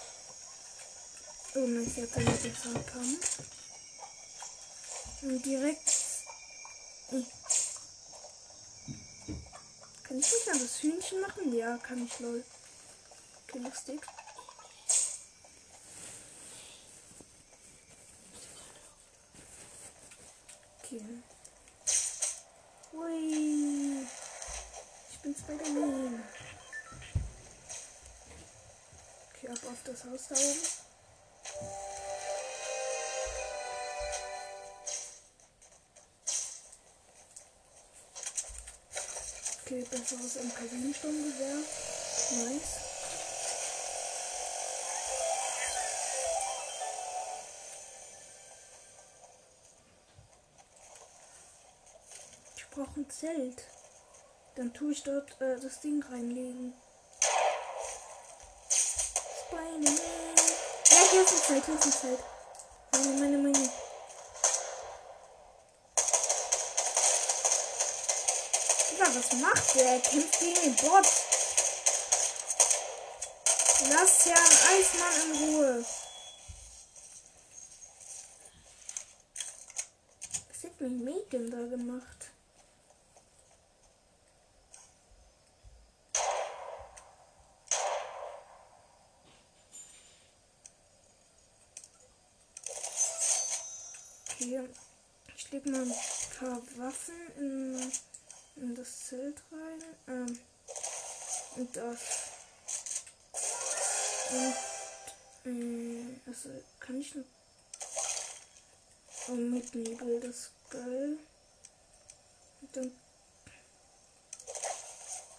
Oh, 1.55 1.59
jetzt 1.61 2.17
haben 2.17 2.27
wir 2.27 2.33
den 2.33 2.55
Fahrkampf. 2.55 3.39
Und 5.23 5.45
direkt. 5.45 5.93
Hm. 7.11 7.27
Kann 10.03 10.19
ich 10.19 10.33
nicht 10.33 10.49
an 10.51 10.59
das 10.59 10.83
Hühnchen 10.83 11.21
machen? 11.21 11.55
Ja, 11.55 11.79
kann 11.79 12.05
ich 12.05 12.19
lol. 12.19 12.45
Okay, 13.47 13.59
lustig. 13.59 14.01
Okay. 20.93 21.23
Ui. 22.93 24.07
Ich 25.11 25.19
bin 25.21 25.35
Spider-Man. 25.35 26.23
Okay, 29.31 29.49
ab 29.49 29.59
auf 29.65 29.83
das 29.85 30.05
Haus 30.05 30.29
da 30.29 30.35
oben. 30.35 30.61
Okay, 39.65 39.87
besseres 39.91 40.37
MK7-Sturmgewehr. 40.37 41.57
Nice. 42.45 42.82
Zelt. 53.23 53.63
Dann 54.57 54.75
tue 54.75 54.91
ich 54.91 55.05
dort 55.05 55.41
äh, 55.41 55.57
das 55.61 55.81
Ding 55.81 56.03
reinlegen. 56.03 56.75
Spider-Man. 59.47 60.37
Ja, 60.91 60.97
hier 61.09 61.23
ist 61.23 61.31
die 61.31 61.43
Zeit, 61.43 61.65
hier 61.65 61.75
ist 61.77 61.85
die 61.85 61.91
Zeit. 61.93 62.19
Meine, 62.91 63.21
meine, 63.21 63.39
meine. 63.39 63.71
Digga, 68.91 69.07
was 69.15 69.33
macht 69.35 69.75
der? 69.77 69.87
Er 69.87 70.01
kämpft 70.01 70.41
gegen 70.41 70.61
den 70.61 70.77
Bot. 70.79 71.07
Lass 73.89 74.27
Herrn 74.27 74.53
Eismann 74.73 75.15
in 75.23 75.33
Ruhe. 75.45 75.85
Was 80.49 80.65
hat 80.65 80.81
mein 80.81 81.05
Mädchen 81.05 81.51
da 81.53 81.59
gemacht? 81.69 82.22
Okay, 94.43 94.69
ich 95.37 95.53
lege 95.53 95.71
mal 95.71 95.83
ein 95.83 95.95
paar 96.37 96.61
Waffen 96.77 97.15
in, 97.37 97.93
in 98.57 98.75
das 98.75 99.07
Zelt 99.07 99.41
rein. 99.53 99.83
Ähm, 100.09 100.39
und 101.55 101.77
das. 101.77 102.01
Und, 105.45 105.53
äh, 105.53 106.21
also 106.27 106.49
kann 106.81 107.01
ich 107.01 107.15
noch. 107.15 107.25
Oh, 109.29 109.33
mit 109.35 109.73
Nebel, 109.77 110.19
das 110.19 110.37
ist 110.37 110.51
geil. 110.71 111.19
Und 112.63 112.77
dann. 112.77 112.93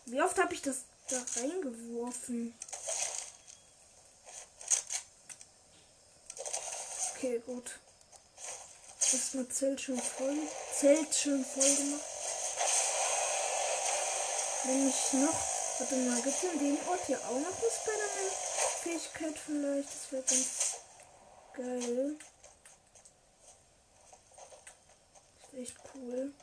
Wie 0.05 0.21
oft 0.21 0.37
habe 0.37 0.53
ich 0.53 0.61
das 0.61 0.85
da 1.09 1.21
reingeworfen? 1.41 2.55
Okay, 7.15 7.41
gut. 7.45 7.79
Erstmal 9.13 9.47
Zelt 9.47 9.79
schon 9.79 9.99
voll. 9.99 10.37
Zelt 10.75 11.13
schon 11.13 11.45
voll 11.45 11.75
gemacht. 11.75 12.01
Wenn 14.63 14.89
ich 14.89 15.13
noch. 15.13 15.39
Warte 15.77 15.95
mal, 15.97 16.21
gibt 16.21 16.35
es 16.35 16.43
in 16.43 16.59
dem 16.59 16.87
Ort 16.87 17.05
hier 17.05 17.19
auch 17.19 17.39
noch 17.39 17.47
eine 17.47 17.71
Spider-Man-Fähigkeit 17.79 19.37
vielleicht? 19.37 19.89
Das 19.89 20.11
wäre 20.11 20.23
ganz 20.23 20.77
geil. 21.53 22.17
Das 25.41 25.53
wäre 25.53 25.61
echt 25.61 25.77
cool. 25.93 26.33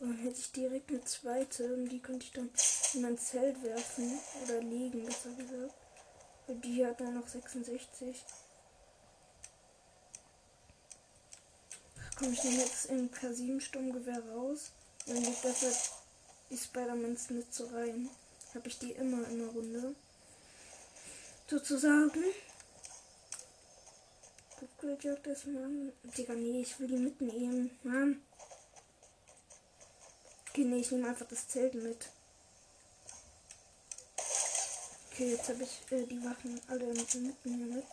Und 0.00 0.10
dann 0.10 0.18
hätte 0.18 0.40
ich 0.40 0.52
direkt 0.52 0.90
eine 0.90 1.04
zweite 1.04 1.64
und 1.74 1.88
die 1.88 2.00
könnte 2.00 2.26
ich 2.26 2.32
dann 2.32 2.50
in 2.92 3.00
mein 3.00 3.16
Zelt 3.16 3.62
werfen. 3.62 4.20
Oder 4.44 4.60
legen, 4.60 5.06
besser 5.06 5.30
gesagt. 5.30 5.74
Weil 6.46 6.56
die 6.56 6.84
hat 6.84 7.00
dann 7.00 7.14
noch 7.14 7.26
66. 7.26 8.22
komme 12.18 12.32
ich 12.32 12.40
denn 12.40 12.58
jetzt 12.58 12.86
im 12.86 13.10
K7-Sturmgewehr 13.10 14.22
raus? 14.34 14.72
Dann 15.06 15.22
liegt 15.22 15.44
dafür 15.44 15.72
die 16.50 16.56
Spider-Mans 16.56 17.30
nicht 17.30 17.54
so 17.54 17.66
rein. 17.66 18.10
Habe 18.54 18.68
ich 18.68 18.78
die 18.78 18.92
immer 18.92 19.26
in 19.28 19.38
der 19.38 19.48
Runde. 19.48 19.94
Sozusagen. 21.46 22.24
Upgrade 24.60 24.98
Jagd 25.00 25.26
erstmal. 25.28 25.92
Digga, 26.16 26.34
nee, 26.34 26.60
ich 26.62 26.78
will 26.80 26.88
die 26.88 26.96
mitnehmen. 26.96 27.70
Mann. 27.84 28.20
Okay, 30.50 30.64
nee, 30.64 30.78
ich 30.80 30.90
nehme 30.90 31.08
einfach 31.08 31.26
das 31.28 31.46
Zelt 31.46 31.74
mit. 31.74 32.08
Okay, 35.12 35.30
jetzt 35.30 35.48
habe 35.48 35.62
ich 35.62 35.92
äh, 35.92 36.04
die 36.04 36.24
Waffen 36.24 36.60
alle 36.66 36.86
mitten 36.86 37.36
hier 37.44 37.56
mit. 37.56 37.86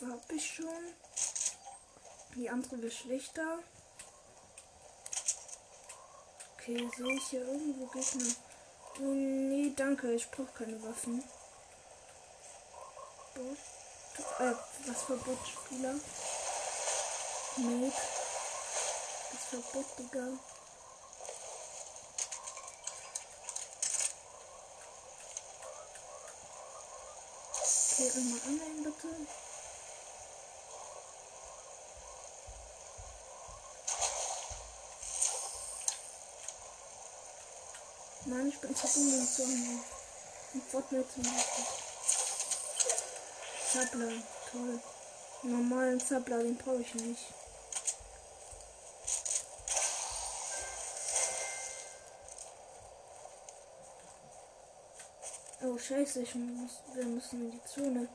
Waffe 0.00 0.12
habe 0.12 0.34
ich 0.34 0.46
schon. 0.46 0.94
Die 2.34 2.48
andere 2.48 2.80
wird 2.80 2.92
schlechter. 2.92 3.58
Okay, 6.54 6.88
sehe 6.96 7.16
ich 7.16 7.26
hier 7.28 7.46
irgendwo 7.46 7.86
Gegner? 7.86 8.34
Oh, 9.00 9.02
nee, 9.02 9.72
danke. 9.76 10.12
Ich 10.12 10.30
brauche 10.30 10.52
keine 10.52 10.82
Waffen. 10.82 11.22
Bot. 13.34 13.58
Äh, 14.38 14.54
was 14.86 15.02
für 15.02 15.16
Bot-Spieler? 15.16 15.94
Mate. 17.56 17.96
Was 19.32 19.44
für 19.50 19.56
Bot, 19.72 19.98
Digga. 19.98 20.28
Okay, 27.92 28.10
einmal 28.16 28.40
annehmen 28.46 28.84
bitte. 28.84 29.49
Mann, 38.30 38.48
ich 38.48 38.58
bin 38.60 38.74
zu 38.76 38.86
dumm, 38.86 39.12
um 39.18 39.26
zu 39.26 39.42
haben. 39.42 39.84
Ein 40.54 40.62
Fortnite 40.70 41.08
zu 41.08 41.20
machen. 41.20 41.66
Zappler, 43.72 44.12
toll. 44.52 44.80
Normalen 45.42 46.00
Zappler, 46.00 46.38
den 46.38 46.56
brauche 46.56 46.80
ich 46.80 46.94
nicht. 46.94 47.24
Oh 55.62 55.76
scheiße, 55.76 56.22
ich 56.22 56.34
muss, 56.36 56.82
wir 56.94 57.04
müssen 57.04 57.42
in 57.42 57.50
die 57.50 57.64
Zone. 57.64 58.08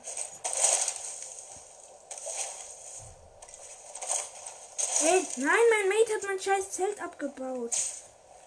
Hey, 4.98 5.26
nein, 5.36 5.46
mein 5.46 5.88
Mate 5.90 6.14
hat 6.14 6.22
mein 6.26 6.40
scheiß 6.40 6.70
Zelt 6.70 7.02
abgebaut. 7.02 7.74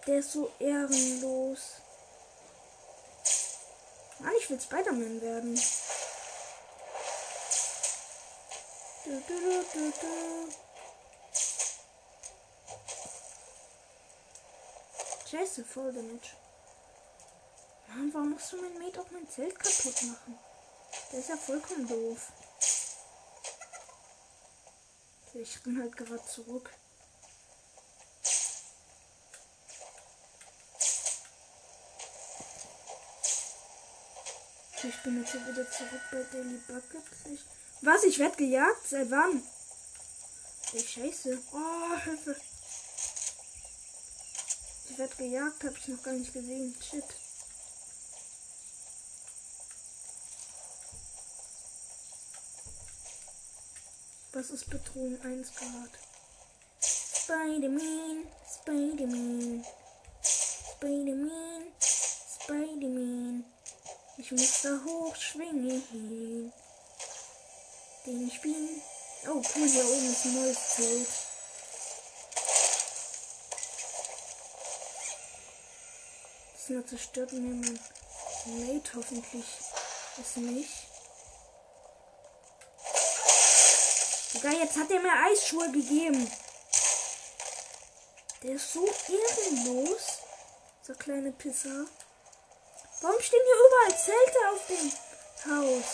Der 0.10 0.18
ist 0.18 0.32
so 0.32 0.52
ehrenlos. 0.58 1.84
Mann, 4.18 4.34
ich 4.40 4.50
will 4.50 4.60
Spider-Man 4.60 5.22
werden. 5.22 5.54
Du, 9.06 9.22
du, 9.28 9.66
du, 9.72 9.94
du. 10.02 10.52
Scheiße, 15.30 15.64
voll 15.64 15.94
Damage. 15.94 16.32
Mann, 17.90 18.12
warum 18.12 18.32
musst 18.32 18.52
du 18.52 18.58
mein 18.64 18.80
Mate 18.80 19.02
auch 19.02 19.12
mein 19.12 19.30
Zelt 19.30 19.60
kaputt 19.60 20.02
machen? 20.06 20.40
Der 21.12 21.20
ist 21.20 21.30
ja 21.30 21.38
vollkommen 21.38 21.88
doof. 21.88 22.32
Ich 25.36 25.62
bin 25.62 25.80
halt 25.80 25.96
gerade 25.96 26.26
zurück. 26.26 26.72
Ich 34.90 35.04
bin 35.04 35.22
jetzt 35.22 35.32
hier 35.32 35.48
wieder 35.48 35.70
zurück 35.70 36.02
bei 36.12 36.24
Daily 36.32 36.60
Bucket. 36.68 37.04
Ich 37.32 37.46
Was? 37.82 38.04
Ich 38.04 38.18
werde 38.18 38.36
gejagt? 38.36 38.88
Seit 38.90 39.12
wann? 39.12 39.44
Ey, 40.74 40.82
scheiße. 40.82 41.38
Oh, 41.54 41.98
Hilfe. 42.04 42.36
Ich 44.90 44.98
werde 44.98 45.16
gejagt, 45.16 45.64
habe 45.64 45.76
ich 45.78 45.88
noch 45.88 46.04
gar 46.04 46.14
nicht 46.14 46.34
gesehen. 46.34 46.76
Shit. 46.82 47.04
Was 54.34 54.50
ist 54.50 54.70
Bedrohung 54.70 55.22
1 55.22 55.56
Grad? 55.56 55.92
Spider-Man, 56.82 58.28
Spider-Man, 58.48 59.66
Spider-Man, 60.24 61.64
Spider-Man. 62.42 63.59
Ich 64.22 64.32
muss 64.34 64.64
da 64.64 64.78
hochschwingen. 64.86 66.52
Den 68.06 68.30
Spiel. 68.30 68.82
Oh, 69.30 69.42
cool, 69.56 69.68
hier 69.70 69.86
oben 69.86 70.12
ist 70.12 70.26
ein 70.26 70.36
neues 70.36 70.58
Zelt. 70.76 71.08
Das 76.54 76.70
nur 76.70 76.86
zerstört 76.86 77.32
mir 77.32 77.40
mein 77.40 77.80
Mate 78.46 78.92
hoffentlich. 78.98 79.46
Ist 80.18 80.36
nicht. 80.36 80.70
Digga, 84.34 84.52
jetzt 84.52 84.76
hat 84.76 84.92
er 84.92 85.00
mir 85.00 85.14
Eisschuhe 85.32 85.72
gegeben. 85.72 86.30
Der 88.44 88.52
ist 88.52 88.74
so 88.74 88.86
ehrenlos. 88.86 90.20
So 90.82 90.94
kleine 90.96 91.32
Pisser. 91.32 91.86
Warum 93.02 93.22
stehen 93.22 93.40
hier 93.46 93.56
überall 93.68 93.98
Zelte 93.98 94.40
auf 94.54 94.68
dem 94.68 94.92
Haus. 95.52 95.86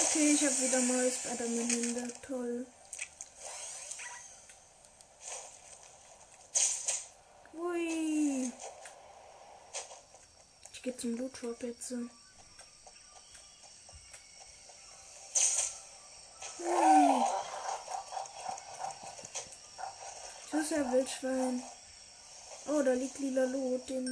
Okay, 0.00 0.32
ich 0.34 0.44
habe 0.44 0.58
wieder 0.60 0.80
mal 0.80 1.10
Spider-Man 1.10 1.68
hinter. 1.68 2.22
Toll. 2.22 2.66
Ui. 7.54 8.52
Ich 10.72 10.82
gehe 10.82 10.96
zum 10.96 11.16
Loot 11.16 11.42
Drop 11.42 11.60
jetzt. 11.64 11.92
Ja 20.70 20.92
Wildschwein. 20.92 21.62
Oh, 22.66 22.82
da 22.82 22.92
liegt 22.92 23.18
lila 23.20 23.44
Lot. 23.44 23.88
Den 23.88 24.06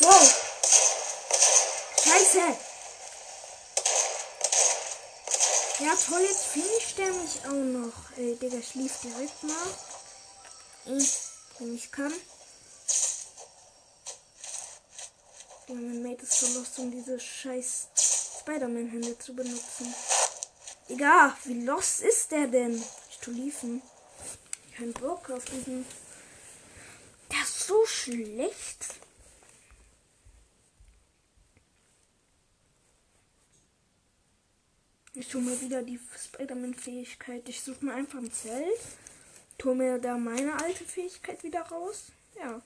Wow. 0.00 0.34
Scheiße. 2.02 2.38
Ja, 5.78 5.94
toll, 5.94 6.22
jetzt 6.22 6.46
finisht 6.46 6.98
der 6.98 7.12
mich 7.12 7.44
auch 7.44 7.52
noch. 7.52 8.16
Ey, 8.16 8.34
Digga, 8.36 8.60
schlief 8.60 8.98
direkt 9.02 9.42
mal. 9.44 10.98
Ich, 10.98 11.12
wenn 11.60 11.76
ich 11.76 11.92
kann. 11.92 12.12
Ja, 15.70 15.76
mein 15.76 16.02
Mate 16.02 16.24
ist 16.24 16.40
so 16.40 16.58
lost, 16.58 16.76
um 16.80 16.90
diese 16.90 17.20
scheiß 17.20 17.90
Spider-Man-Hände 18.40 19.16
zu 19.18 19.36
benutzen. 19.36 19.94
Egal, 20.88 21.32
wie 21.44 21.62
lost 21.62 22.02
ist 22.02 22.32
der 22.32 22.48
denn? 22.48 22.82
Ich 23.08 23.18
tu 23.18 23.30
liefen. 23.30 23.80
Kein 24.76 24.92
Bock 24.92 25.30
auf 25.30 25.44
diesen. 25.44 25.86
Der 27.30 27.40
ist 27.42 27.68
so 27.68 27.86
schlecht. 27.86 28.96
Ich 35.14 35.28
tue 35.28 35.40
mir 35.40 35.60
wieder 35.60 35.84
die 35.84 36.00
Spider-Man-Fähigkeit. 36.20 37.48
Ich 37.48 37.60
suche 37.60 37.84
mir 37.84 37.94
einfach 37.94 38.18
ein 38.18 38.32
Zelt, 38.32 38.80
tue 39.56 39.76
mir 39.76 39.98
da 40.00 40.18
meine 40.18 40.60
alte 40.60 40.84
Fähigkeit 40.84 41.44
wieder 41.44 41.62
raus. 41.62 42.06
Ja, 42.34 42.60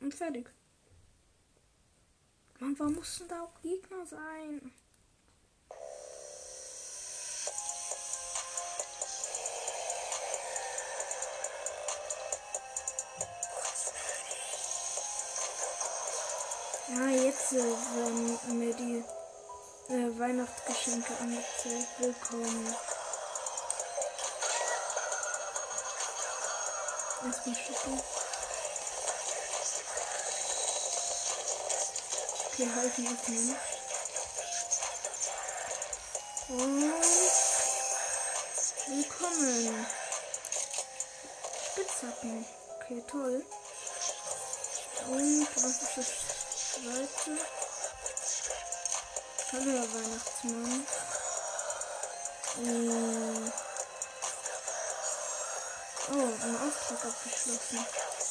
und 0.00 0.14
fertig. 0.14 0.50
Mann, 2.60 2.78
warum 2.78 2.94
mussten 2.96 3.26
da 3.26 3.42
auch 3.42 3.62
Gegner 3.62 4.04
sein? 4.04 4.70
Ja, 16.88 17.06
jetzt 17.08 17.52
äh, 17.52 17.56
werden 17.56 18.58
mir 18.58 18.74
die 18.74 19.04
äh, 19.88 20.18
Weihnachtsgeschenke 20.18 21.16
angezeigt. 21.18 21.88
Willkommen. 21.98 22.74
Erstmal 27.24 27.54
schicken. 27.54 28.00
Okay, 32.60 32.68
halten 32.76 33.06
öffnen. 33.06 33.56
Und 36.48 36.92
willkommen. 38.86 39.86
Spitzhacken. 41.72 42.44
Okay, 42.76 43.02
toll. 43.10 43.46
Und 45.08 45.48
was 45.56 45.64
ist 45.64 45.96
das 45.96 46.06
zweite? 46.74 47.38
Hallo, 49.52 49.72
Weihnachtsmann. 49.94 50.86
Ähm. 52.58 53.52
Oh, 56.12 56.28
ein 56.44 56.56
Auftrag 56.68 57.04
abgeschlossen. 57.06 57.86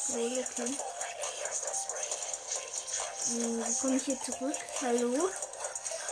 Cool, 0.08 0.44
okay. 0.48 0.89
Ähm, 3.30 3.64
wie 3.64 3.74
komme 3.80 3.96
ich 3.96 4.04
hier 4.04 4.20
zurück? 4.20 4.56
Hallo? 4.80 5.30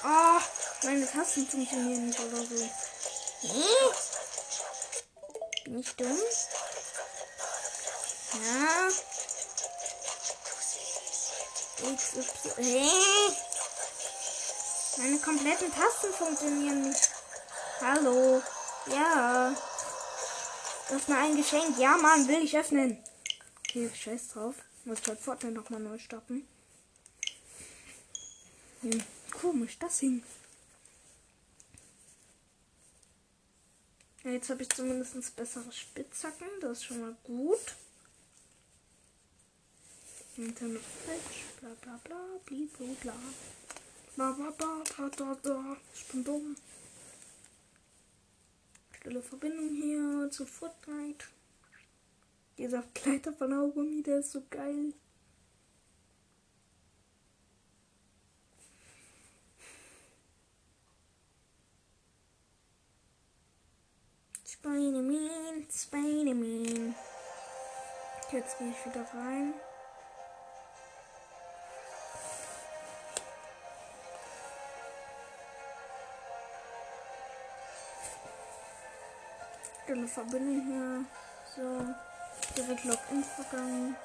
Ah, 0.02 0.40
meine 0.84 1.06
Tasten 1.06 1.46
funktionieren 1.46 2.06
nicht 2.06 2.20
oder 2.20 2.44
so. 2.44 2.54
Hm? 3.42 3.92
Bin 5.64 5.80
ich 5.80 5.96
dumm? 5.96 6.18
Ja. 8.34 8.88
X, 11.90 12.14
Y. 12.14 12.52
Hä? 12.56 12.90
Meine 14.98 15.18
kompletten 15.18 15.72
Tasten 15.72 16.12
funktionieren 16.12 16.82
nicht. 16.88 17.10
Hallo. 17.80 18.42
Ja. 18.86 19.54
Öffne 20.90 21.16
ein 21.18 21.36
Geschenk. 21.36 21.78
Ja, 21.78 21.96
Mann, 21.96 22.28
will 22.28 22.44
ich 22.44 22.56
öffnen. 22.56 23.02
Okay, 23.60 23.90
scheiß 23.94 24.28
drauf. 24.28 24.54
Muss 24.84 24.98
halt 25.06 25.20
Fortnite 25.20 25.54
nochmal 25.54 25.80
neu 25.80 25.98
starten. 25.98 26.48
Hm, 28.82 29.02
komisch, 29.32 29.78
das 29.78 30.00
hing. 30.00 30.22
Ja, 34.24 34.30
jetzt 34.30 34.50
habe 34.50 34.62
ich 34.62 34.68
zumindest 34.68 35.34
bessere 35.36 35.72
Spitzhacken. 35.72 36.48
Das 36.60 36.78
ist 36.78 36.84
schon 36.84 37.00
mal 37.00 37.16
gut. 37.24 37.76
Nintendo 40.36 40.78
Switch, 40.78 41.44
bla 41.60 41.70
bla 41.80 42.00
bla, 42.04 42.16
bla 42.46 42.86
bla. 43.02 43.14
Bla 44.14 44.32
bla 44.32 44.50
bla, 44.50 44.84
da 44.96 45.08
da 45.08 45.38
da. 45.42 45.76
Ich 45.94 46.06
bin 46.08 46.24
dumm. 46.24 46.56
Stelle 48.96 49.22
Verbindung 49.22 49.74
hier 49.74 50.30
zu 50.30 50.44
Fortnite. 50.46 51.24
Dieser 52.56 52.82
Kleider 52.94 53.32
von 53.32 53.52
Augumi, 53.52 54.02
der 54.02 54.18
ist 54.18 54.32
so 54.32 54.42
geil. 54.50 54.92
Spider-Man, 64.60 65.66
Spider-Man. 65.70 66.94
Jetzt 68.32 68.58
gehe 68.58 68.70
ich 68.70 68.86
wieder 68.86 69.06
rein. 69.14 69.54
Stelle 79.88 80.08
Verbindung 80.08 80.60
hier. 80.66 81.04
So. 81.56 81.94
Direkt 82.56 82.84
Login 82.84 83.24
vergangen. 83.24 83.96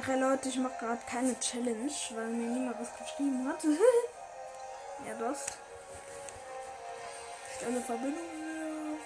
Ach 0.00 0.08
ja, 0.08 0.14
Leute, 0.14 0.48
ich 0.48 0.56
mache 0.56 0.78
gerade 0.78 1.02
keine 1.06 1.38
Challenge, 1.38 1.92
weil 2.14 2.28
mir 2.28 2.48
niemand 2.48 2.80
was 2.80 2.96
geschrieben 2.96 3.46
hat. 3.46 3.62
ja, 5.06 5.14
das. 5.18 5.46
Stelle 7.62 7.80
Verbindung 7.80 8.24
hier. 8.34 8.98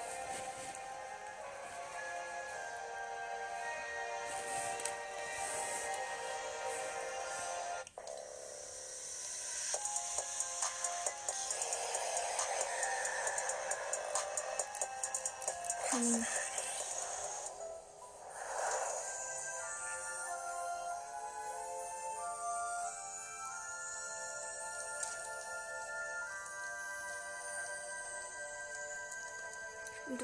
Hm. 15.90 16.35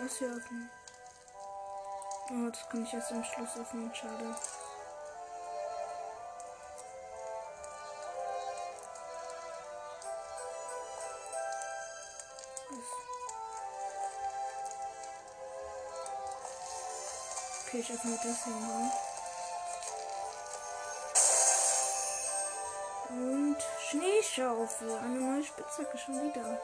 Das 0.02 0.16
hier 0.18 0.28
öffnen. 0.28 0.70
Oh, 2.30 2.50
das 2.50 2.68
kann 2.68 2.84
ich 2.84 2.92
erst 2.92 3.12
am 3.12 3.24
Schluss 3.24 3.56
öffnen. 3.56 3.94
Schade. 3.94 4.34
Okay, 17.66 17.78
ich 17.78 17.92
öffne 17.92 18.18
das 18.22 18.44
hier 18.44 18.54
mal. 18.54 18.92
Und 23.10 23.56
Schneeschaufel. 23.88 24.98
Eine 24.98 25.20
neue 25.20 25.44
Spitzhacke 25.44 25.98
schon 25.98 26.22
wieder. 26.22 26.60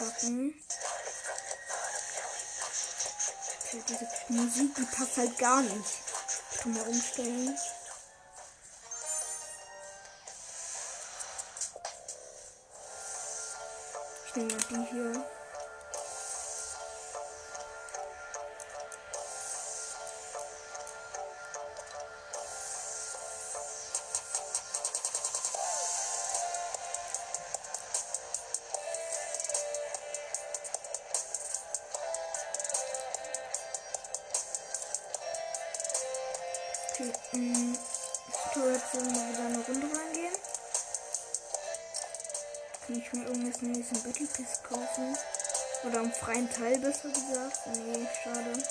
Spitzhacken. 0.00 0.54
Okay, 3.68 3.82
diese 3.88 4.08
Musik, 4.28 4.74
die 4.74 4.96
passt 4.96 5.16
halt 5.18 5.38
gar 5.38 5.60
nicht. 5.60 5.98
Ich 6.52 6.58
kann 6.58 6.72
mal 6.72 6.86
umstellen. 6.88 7.56
Ich 14.26 14.36
nehme 14.36 14.56
die 14.70 14.90
hier. 14.90 15.39
Okay, 37.00 37.12
ähm, 37.32 37.78
ich 38.28 38.52
tue 38.52 38.72
jetzt 38.72 38.94
mal 38.94 39.04
wieder 39.04 39.46
eine 39.46 39.64
Runde 39.64 39.86
reingehen. 39.86 40.34
Kann 42.86 42.96
ich 42.98 43.12
mir 43.14 43.24
irgendwas 43.24 43.62
Neues 43.62 43.86
im 43.92 44.02
Battle 44.02 44.26
Pass 44.26 44.62
kaufen? 44.62 45.16
Oder 45.86 46.00
am 46.00 46.12
freien 46.12 46.50
Teil 46.50 46.78
besser 46.78 47.08
gesagt? 47.08 47.66
Nee, 47.68 48.06
schade. 48.22 48.62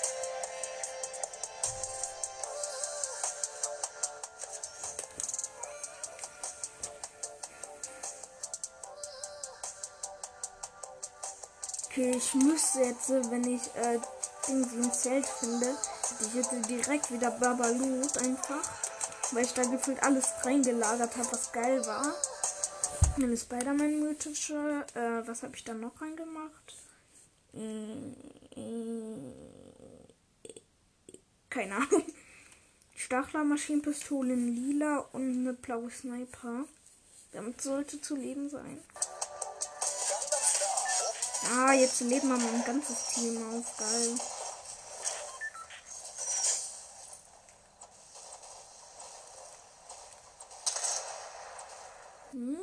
Okay, 11.85 12.11
ich 12.15 12.33
müsste 12.35 12.79
jetzt, 12.81 13.09
wenn 13.09 13.55
ich 13.55 13.75
äh, 13.75 13.99
irgendwie 14.47 14.83
ein 14.83 14.93
Zelt 14.93 15.25
finde, 15.25 15.75
ich 16.21 16.33
hätte 16.33 16.61
direkt 16.67 17.11
wieder 17.11 17.31
Babalut 17.31 18.17
einfach, 18.17 18.61
weil 19.31 19.45
ich 19.45 19.53
da 19.53 19.63
gefühlt 19.63 20.01
alles 20.03 20.27
reingelagert 20.43 21.15
habe, 21.15 21.31
was 21.31 21.51
geil 21.51 21.85
war. 21.85 22.13
Eine 23.15 23.37
Spider-Man 23.37 23.99
mythische, 23.99 24.85
äh, 24.95 25.27
was 25.27 25.43
habe 25.43 25.55
ich 25.55 25.63
da 25.63 25.73
noch 25.73 26.01
reingemacht? 26.01 26.75
Äh, 27.53 28.13
keine 31.49 31.75
Ahnung. 31.75 32.05
Stachler, 32.95 33.43
Maschinenpistole 33.43 34.33
in 34.33 34.55
lila 34.55 34.99
und 35.13 35.39
eine 35.39 35.53
blaue 35.53 35.89
Sniper. 35.89 36.65
Damit 37.31 37.61
sollte 37.61 38.01
zu 38.01 38.15
leben 38.15 38.49
sein. 38.49 38.83
Ah, 41.51 41.73
jetzt 41.73 42.01
leben 42.01 42.27
wir 42.27 42.37
mein 42.37 42.63
ganzes 42.65 43.07
Team 43.07 43.37
auf. 43.51 43.77
Geil. 43.77 44.15
Hm? 52.31 52.57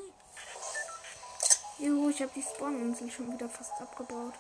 Juhu, 1.79 2.06
ich 2.17 2.23
habe 2.23 2.33
die 2.35 2.43
Spawninsel 2.43 3.11
schon 3.11 3.31
wieder 3.31 3.47
fast 3.47 3.79
abgebaut. 3.79 4.33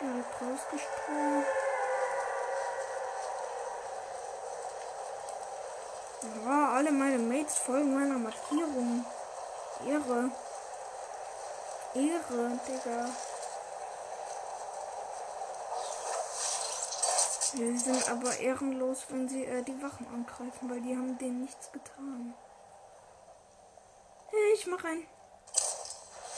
Ja, 0.00 0.14
wird 0.14 0.26
rausgesprungen. 0.40 1.44
Ja, 6.44 6.72
alle 6.74 6.92
meine 6.92 7.18
Mates 7.18 7.58
folgen 7.58 7.92
meiner 7.92 8.18
Markierung. 8.18 9.04
Ehre. 9.84 10.30
Ehre, 11.94 12.60
Digga. 12.68 13.06
Sie 17.50 17.76
sind 17.78 18.08
aber 18.08 18.38
ehrenlos, 18.38 19.06
wenn 19.08 19.28
sie 19.28 19.44
äh, 19.44 19.64
die 19.64 19.82
Wachen 19.82 20.06
angreifen, 20.14 20.70
weil 20.70 20.80
die 20.82 20.96
haben 20.96 21.18
denen 21.18 21.40
nichts 21.40 21.72
getan. 21.72 22.32
Ich 24.60 24.66
mach 24.66 24.84
einen. 24.84 25.06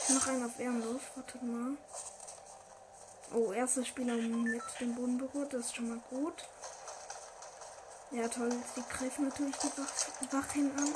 Ich 0.07 0.15
mach 0.15 0.27
einen 0.27 0.45
auf 0.45 0.57
ehrenlos. 0.57 1.01
Wartet 1.13 1.43
mal. 1.43 1.75
Oh, 3.33 3.51
erster 3.51 3.83
Spieler 3.83 4.13
mit 4.13 4.61
dem 4.79 4.95
Boden 4.95 5.17
berührt. 5.17 5.51
Das 5.51 5.65
ist 5.65 5.75
schon 5.75 5.89
mal 5.89 6.01
gut. 6.09 6.47
Ja, 8.11 8.25
toll. 8.29 8.49
Sie 8.75 8.83
greifen 8.89 9.27
natürlich 9.27 9.57
die 9.57 9.67
Wach 9.77 10.47
Wachen 10.47 10.71
an. 10.77 10.93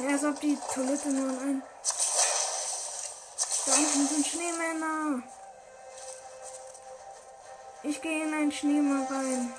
Ja, 0.00 0.14
als 0.14 0.24
ob 0.24 0.40
die 0.40 0.58
Toilette 0.74 1.08
nur 1.08 1.30
in 1.30 1.38
ein. 1.38 1.62
Da 3.66 3.72
unten 3.74 4.08
sind 4.08 4.26
Schneemänner. 4.26 5.22
Ich 7.84 8.02
gehe 8.02 8.24
in 8.24 8.34
einen 8.34 8.50
Schneemann 8.50 9.06
rein. 9.06 9.54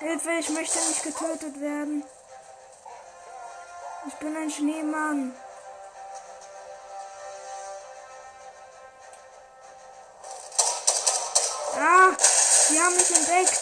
Hilfe, 0.00 0.32
ich 0.32 0.48
möchte 0.48 0.78
nicht 0.78 1.04
getötet 1.04 1.60
werden. 1.60 2.02
Ich 4.08 4.14
bin 4.14 4.36
ein 4.36 4.48
Schneemann. 4.48 5.34
Ah, 11.74 12.12
sie 12.68 12.80
haben 12.80 12.94
mich 12.94 13.10
entdeckt. 13.10 13.60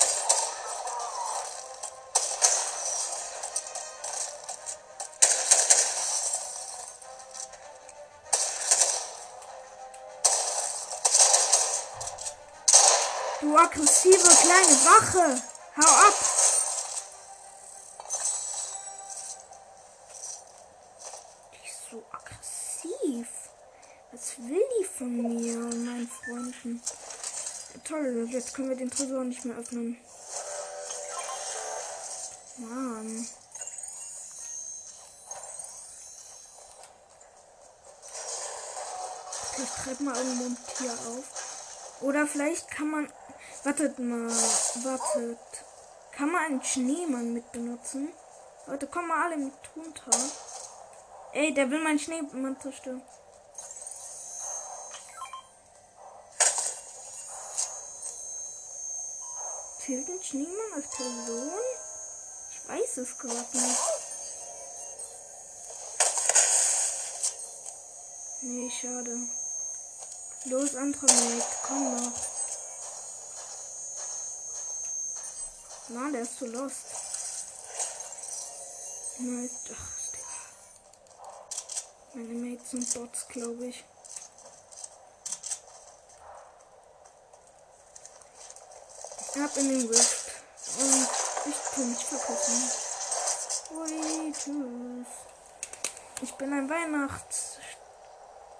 Du 13.41 13.57
aggressive 13.57 14.19
kleine 14.19 14.85
Wache. 14.85 15.43
Hau 15.77 16.07
ab. 16.09 16.34
So 21.95 22.03
aggressiv. 22.11 23.29
Was 24.11 24.39
will 24.39 24.67
die 24.79 24.85
von 24.85 25.17
mir 25.17 25.59
und 25.59 25.85
meinen 25.85 26.09
Freunden? 26.09 26.83
Toll, 27.85 28.27
jetzt 28.31 28.55
können 28.55 28.69
wir 28.69 28.77
den 28.77 28.91
Tresor 28.91 29.25
nicht 29.25 29.45
mehr 29.45 29.57
öffnen. 29.57 29.97
Mann. 32.59 33.29
Ich 39.57 39.85
treibe 39.85 40.03
mal 40.03 40.17
irgendwo 40.17 40.45
ein 40.47 40.59
Tier 40.77 40.93
auf. 40.93 42.01
Oder 42.01 42.27
vielleicht 42.27 42.71
kann 42.71 42.91
man. 42.91 43.13
Wartet 43.63 43.99
mal. 44.01 44.29
Wartet. 44.29 45.39
Kann 46.13 46.31
man 46.33 46.45
einen 46.45 46.65
Schneemann 46.65 47.33
mit 47.35 47.51
benutzen? 47.53 48.13
Leute, 48.67 48.87
kommen 48.89 49.09
mal 49.09 49.27
alle 49.27 49.37
mit 49.37 49.55
runter. 49.77 50.11
Ey, 51.35 51.53
der 51.53 51.69
will 51.69 51.83
meinen 51.83 51.99
Schneemann 51.99 52.57
zerstören. 52.61 53.03
Zählt 59.85 60.09
ein 60.09 60.23
Schneemann 60.23 60.73
als 60.77 60.89
Person? 60.91 61.51
Ich 62.53 62.69
weiß 62.69 62.97
es 62.99 63.19
gerade 63.19 63.37
nicht. 63.53 63.81
Nee, 68.43 68.71
schade. 68.71 69.19
Los, 70.45 70.77
Andromed, 70.77 71.45
komm 71.67 71.97
noch. 71.97 72.13
Mann, 75.89 76.13
der 76.13 76.23
ist 76.23 76.39
zu 76.39 76.47
lost. 76.47 76.85
Nice. 79.19 79.51
Ach, 79.73 80.04
meine 82.15 82.35
Mates 82.35 82.71
sind 82.71 82.95
Bots, 82.95 83.27
glaube 83.29 83.67
ich. 83.67 83.85
Ich 89.35 89.41
hab 89.41 89.57
in 89.57 89.69
den 89.69 89.89
Rift. 89.89 90.33
Und 90.79 91.09
ich 91.47 91.75
kann 91.75 91.91
mich 91.91 92.05
verkaufen. 92.05 92.71
Ui, 93.77 94.33
tschüss. 94.33 95.09
Ich 96.23 96.33
bin 96.35 96.53
ein 96.53 96.71
Weihnachtsschneemann. 96.71 97.65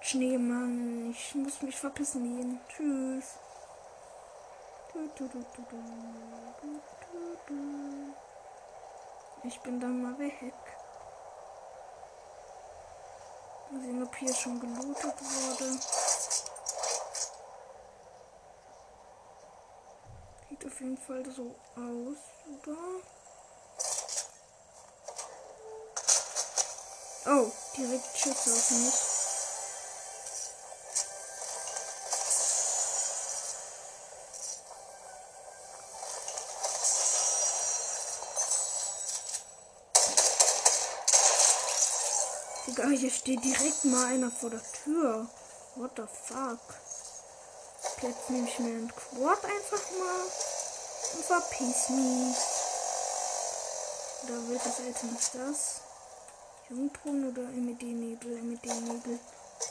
Schneemann. 0.01 1.11
Ich 1.11 1.35
muss 1.35 1.61
mich 1.61 1.77
verpissen 1.77 2.23
gehen. 2.23 2.59
Tschüss. 2.67 3.25
Ich 9.43 9.59
bin 9.61 9.79
dann 9.79 10.03
mal 10.03 10.17
weg. 10.19 10.33
Mal 13.71 13.81
sehen, 13.81 13.94
ob 14.05 14.15
hier 14.17 14.33
schon 14.33 14.59
gelootet 14.59 15.15
wurde. 15.19 15.79
Sieht 20.49 20.65
auf 20.65 20.79
jeden 20.79 20.97
Fall 20.97 21.23
so 21.31 21.55
aus, 21.75 22.17
oder? 22.47 22.77
Oh, 27.27 27.51
direkt 27.75 28.17
Schüsse 28.17 28.51
auf 28.51 28.71
mich. 28.71 29.14
Digga, 42.85 42.99
hier 42.99 43.11
steht 43.11 43.43
direkt 43.43 43.85
mal 43.85 44.05
einer 44.05 44.29
vor 44.29 44.49
der 44.49 44.61
Tür. 44.83 45.27
What 45.75 45.91
the 45.95 46.03
fuck? 46.03 46.59
Jetzt 48.01 48.29
nehme 48.29 48.47
ich 48.47 48.59
mir 48.59 48.69
einen 48.69 48.93
Quad 48.93 49.43
einfach 49.43 49.81
mal 49.97 50.21
und 51.15 51.25
verpiss 51.25 51.89
mich. 51.89 52.37
Oder 54.23 54.49
welches 54.49 54.79
Item 54.79 55.17
ist 55.17 55.31
das? 55.33 55.81
Jungbrunnen 56.69 57.31
oder 57.31 57.43
MED-Nebel? 57.43 58.41
MED-Nebel 58.43 59.19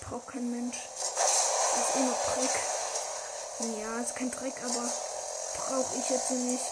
braucht 0.09 0.29
kein 0.29 0.51
Mensch. 0.51 0.79
Das 0.99 1.89
ist 1.89 1.97
immer 1.97 2.17
Dreck. 2.35 3.81
Ja, 3.81 4.01
ist 4.01 4.17
kein 4.17 4.31
Dreck, 4.31 4.55
aber 4.65 4.91
brauche 5.57 5.97
ich 5.99 6.11
jetzt 6.11 6.31
nicht. 6.33 6.65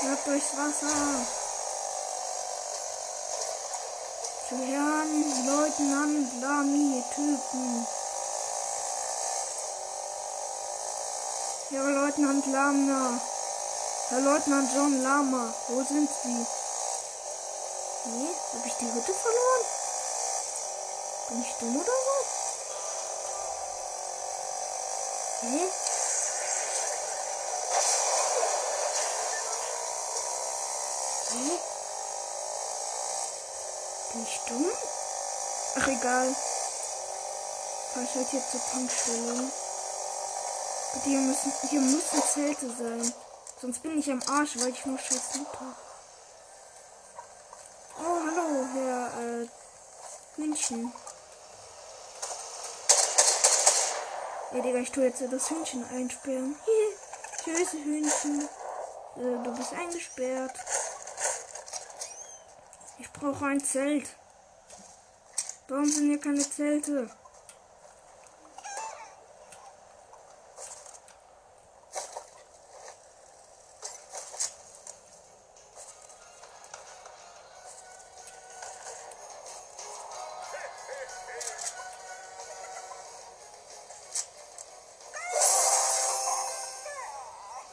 Schnappt 0.00 0.26
durchs 0.26 0.56
Wasser. 0.56 1.43
Zu 4.46 4.56
Herrn, 4.56 5.46
Leutnant, 5.46 6.42
Lami, 6.42 7.02
Typen. 7.14 7.86
Herr 11.70 11.90
Leutnant 11.90 12.46
Lamna. 12.52 13.20
Herr 14.10 14.20
Leutnant 14.20 14.70
John 14.74 15.02
Lama. 15.02 15.54
Wo 15.68 15.82
sind 15.82 16.10
Sie? 16.22 16.46
Nee, 18.04 18.28
habe 18.52 18.66
ich 18.66 18.74
die 18.74 18.92
Hütte 18.92 19.14
verloren? 19.14 19.64
Bin 21.30 21.40
ich 21.40 21.54
dumm 21.58 21.76
oder 21.76 21.86
so? 21.86 22.16
Hä? 25.40 25.70
Hä? 31.32 31.83
Bin 34.14 34.22
ich 34.22 34.40
dumm? 34.46 34.70
Ach 35.76 35.88
egal. 35.88 36.36
Fahr 37.92 38.02
ich 38.04 38.14
halt 38.14 38.28
hier 38.28 38.42
zur 38.48 38.60
Tankstelle. 38.70 39.50
Hier 41.02 41.18
müssen, 41.18 41.52
hier 41.68 41.80
müssen 41.80 42.22
Zelte 42.22 42.68
sein. 42.68 43.12
Sonst 43.60 43.82
bin 43.82 43.98
ich 43.98 44.08
am 44.08 44.22
Arsch, 44.28 44.56
weil 44.58 44.68
ich 44.68 44.86
nur 44.86 44.98
scheiß 44.98 45.34
Loot 45.34 45.48
habe. 45.54 45.76
Oh, 47.98 48.20
hallo, 48.24 48.66
Herr 48.74 49.42
äh, 49.42 49.48
Hühnchen. 50.36 50.92
Ey, 54.52 54.62
Digga, 54.62 54.78
ich 54.78 54.92
tue 54.92 55.06
jetzt 55.06 55.24
das 55.28 55.50
Hühnchen 55.50 55.84
einsperren. 55.90 56.54
Hier, 56.64 57.56
tschüss, 57.56 57.72
Hühnchen. 57.72 58.48
Äh, 59.16 59.42
du 59.42 59.54
bist 59.56 59.72
eingesperrt. 59.72 60.56
Ich 62.98 63.10
brauche 63.12 63.46
ein 63.46 63.60
Zelt. 63.60 64.16
Warum 65.68 65.84
sind 65.86 66.08
hier 66.08 66.20
keine 66.20 66.38
Zelte? 66.38 67.10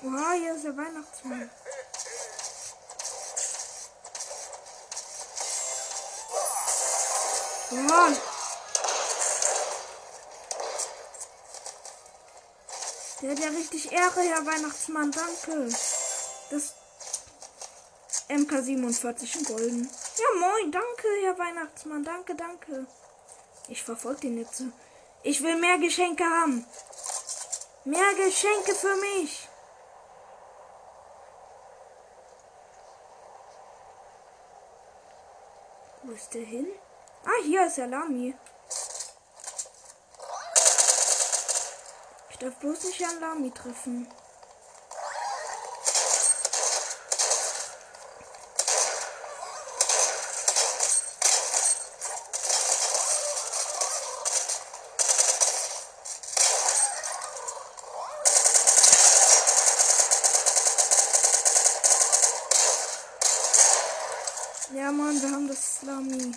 Oha, 0.04 0.32
hier 0.34 0.56
ist 0.56 0.66
der 0.66 0.76
Weihnachtsmann. 0.76 1.50
Richtig 13.82 13.92
Ehre, 13.92 14.22
Herr 14.22 14.46
Weihnachtsmann. 14.46 15.12
Danke. 15.12 15.70
Das 16.50 16.76
MK47 18.30 19.38
in 19.38 19.46
Golden. 19.46 19.90
Ja, 20.18 20.40
moin. 20.40 20.72
Danke, 20.72 21.08
Herr 21.24 21.38
Weihnachtsmann. 21.38 22.04
Danke, 22.04 22.36
danke. 22.36 22.88
Ich 23.68 23.84
verfolge 23.84 24.22
den 24.22 24.38
jetzt. 24.38 24.64
Ich 25.24 25.42
will 25.44 25.56
mehr 25.58 25.78
Geschenke 25.78 26.24
haben. 26.24 26.66
Mehr 27.86 28.14
Geschenke 28.16 28.76
für 28.76 28.96
mich. 28.98 29.48
Wo 36.04 36.12
ist 36.14 36.34
der 36.34 36.42
hin? 36.42 36.68
Ah, 37.24 37.44
hier 37.44 37.66
ist 37.66 37.78
der 37.78 37.88
Lami. 37.88 38.36
Ich 42.31 42.31
darf 42.42 42.56
bloß 42.56 42.84
nicht 42.86 43.06
an 43.06 43.20
Lami 43.20 43.52
treffen. 43.52 44.08
Ja, 64.74 64.92
Mann, 64.92 65.22
wir 65.22 65.32
haben 65.32 65.48
das 65.48 65.84
Lami. 65.84 66.34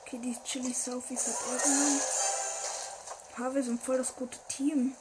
Okay, 0.00 0.18
die 0.22 0.36
Chili 0.44 0.72
Sophies 0.72 1.26
hat 1.26 1.34
er 1.52 1.62
genommen. 1.62 2.17
Ha, 3.38 3.54
wir 3.54 3.62
sind 3.62 3.80
voll 3.80 3.98
das 3.98 4.16
gute 4.16 4.38
Team. 4.48 4.96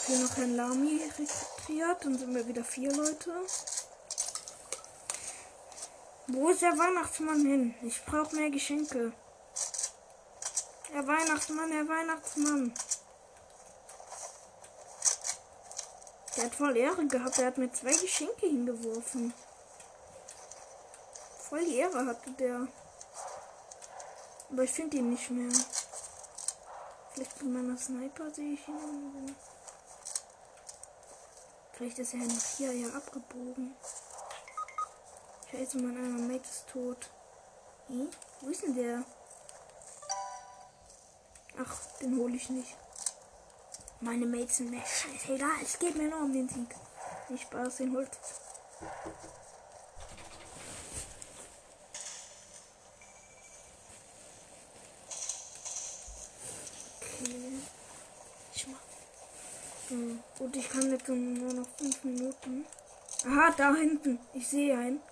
Okay, 0.00 0.18
noch 0.18 0.36
ein 0.36 0.56
Lami 0.56 1.00
rekrutiert. 1.16 2.04
Dann 2.04 2.18
sind 2.18 2.34
wir 2.34 2.46
wieder 2.48 2.64
vier 2.64 2.92
Leute. 2.92 3.32
Wo 6.26 6.50
ist 6.50 6.62
der 6.62 6.76
Weihnachtsmann 6.76 7.46
hin? 7.46 7.74
Ich 7.82 8.04
brauche 8.04 8.34
mehr 8.34 8.50
Geschenke. 8.50 9.12
Herr 10.90 11.06
Weihnachtsmann, 11.06 11.70
Herr 11.70 11.88
Weihnachtsmann. 11.88 12.74
Der 16.36 16.44
hat 16.46 16.54
voll 16.56 16.76
Ehre 16.76 17.06
gehabt. 17.06 17.38
Der 17.38 17.46
hat 17.46 17.58
mir 17.58 17.72
zwei 17.72 17.92
Geschenke 17.92 18.46
hingeworfen. 18.46 19.32
Voll 21.38 21.64
die 21.64 21.76
Ehre 21.76 22.06
hatte 22.06 22.32
der. 22.32 22.66
Aber 24.54 24.62
ich 24.62 24.70
finde 24.70 24.98
ihn 24.98 25.10
nicht 25.10 25.30
mehr. 25.30 25.50
Vielleicht 27.12 27.42
mit 27.42 27.52
meiner 27.54 27.76
Sniper 27.76 28.30
sehe 28.30 28.54
ich 28.54 28.68
ihn. 28.68 29.34
Vielleicht 31.72 31.98
ist 31.98 32.14
er 32.14 32.20
noch 32.20 32.56
hier 32.56 32.72
ja 32.72 32.86
abgebogen. 32.94 33.74
Scheiße, 35.50 35.78
mein 35.78 35.96
einer 35.96 36.22
Mate 36.22 36.48
ist 36.48 36.68
tot. 36.68 37.10
Hm? 37.88 38.08
Wo 38.42 38.48
ist 38.48 38.62
denn 38.62 38.76
der? 38.76 39.02
Ach, 41.58 41.76
den 42.00 42.16
hole 42.16 42.36
ich 42.36 42.48
nicht. 42.48 42.76
Meine 44.00 44.24
Mates 44.24 44.58
sind 44.58 44.70
mir 44.70 44.82
scheißegal. 44.86 45.50
Es 45.64 45.80
geht 45.80 45.96
mir 45.96 46.08
nur 46.08 46.20
um 46.20 46.32
den 46.32 46.48
Sieg. 46.48 46.68
Nicht 47.28 47.42
Spaß, 47.42 47.78
den 47.78 47.92
holt. 47.92 48.10
Okay. 57.24 57.58
Ich 58.54 58.66
mach. 58.66 58.78
Hm. 59.88 60.20
Gut, 60.38 60.56
ich 60.56 60.68
kann 60.68 60.90
jetzt 60.90 61.08
nur 61.08 61.66
Aha, 63.44 63.52
da 63.58 63.74
hinten. 63.74 64.18
Ich 64.32 64.48
sehe 64.48 64.74
einen. 64.74 65.02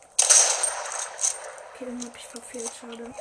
Okay, 1.75 1.85
den 1.85 2.03
habe 2.03 2.17
ich 2.17 2.25
verfehlt, 2.25 2.73
schade. 2.81 3.13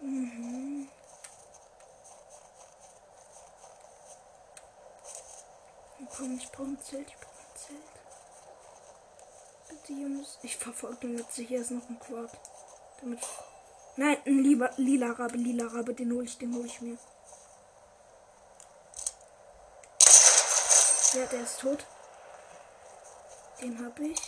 Mhm. 0.00 0.88
Komm, 6.16 6.36
ich 6.36 6.52
brauche 6.52 6.62
ein 6.62 6.80
Zelt, 6.80 7.08
ich 7.08 7.16
brauche 7.16 7.40
ein 7.40 7.56
Zelt. 7.56 7.80
Bitte, 9.68 9.92
Jungs. 9.94 10.38
Ich 10.42 10.56
verfolge 10.56 11.08
den 11.08 11.18
jetzt. 11.18 11.34
Hier 11.34 11.60
ist 11.60 11.72
noch 11.72 11.88
ein 11.88 11.98
Quad. 11.98 12.30
Damit. 13.00 13.18
Nein, 14.00 14.16
ein 14.24 14.38
lieber, 14.42 14.70
lila 14.78 15.12
Rabe, 15.12 15.36
lila 15.36 15.66
Rabe, 15.66 15.92
den 15.92 16.10
hole 16.14 16.24
ich, 16.24 16.38
den 16.38 16.54
hole 16.54 16.64
ich 16.64 16.80
mir. 16.80 16.96
Ja, 21.12 21.26
der 21.26 21.42
ist 21.42 21.60
tot. 21.60 21.84
Den 23.60 23.84
habe 23.84 24.06
ich. 24.06 24.18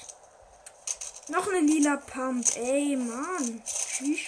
Noch 1.28 1.48
eine 1.48 1.60
lila 1.60 1.96
Pump. 1.96 2.44
Ey, 2.56 2.96
Mann. 2.96 3.62
Tschüss. 3.64 4.20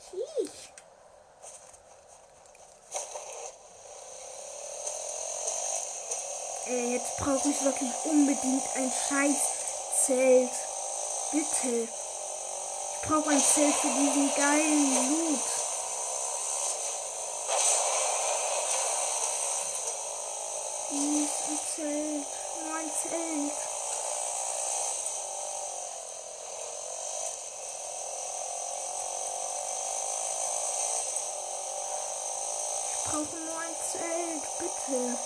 Tschüss. 0.00 0.50
Ey, 6.66 6.94
jetzt 6.94 7.16
brauche 7.18 7.48
ich 7.48 7.64
wirklich 7.64 7.92
unbedingt 8.04 8.64
ein 8.74 8.90
scheiß 8.90 10.06
Zelt. 10.06 10.50
Bitte. 11.30 11.88
Ich 13.06 13.12
brauche 13.12 13.30
ein 13.30 13.40
Zelt 13.40 13.72
für 13.72 13.86
diesen 13.86 14.34
geilen 14.34 15.08
Loot. 15.08 15.40
Dies 20.90 21.30
ein 21.46 21.60
Zelt. 21.76 22.26
Nur 22.64 22.76
Zelt. 23.00 23.52
Ich 32.90 33.04
brauche 33.04 33.36
nur 33.36 33.60
ein 33.60 33.76
Zelt. 33.92 34.42
Bitte. 34.58 35.16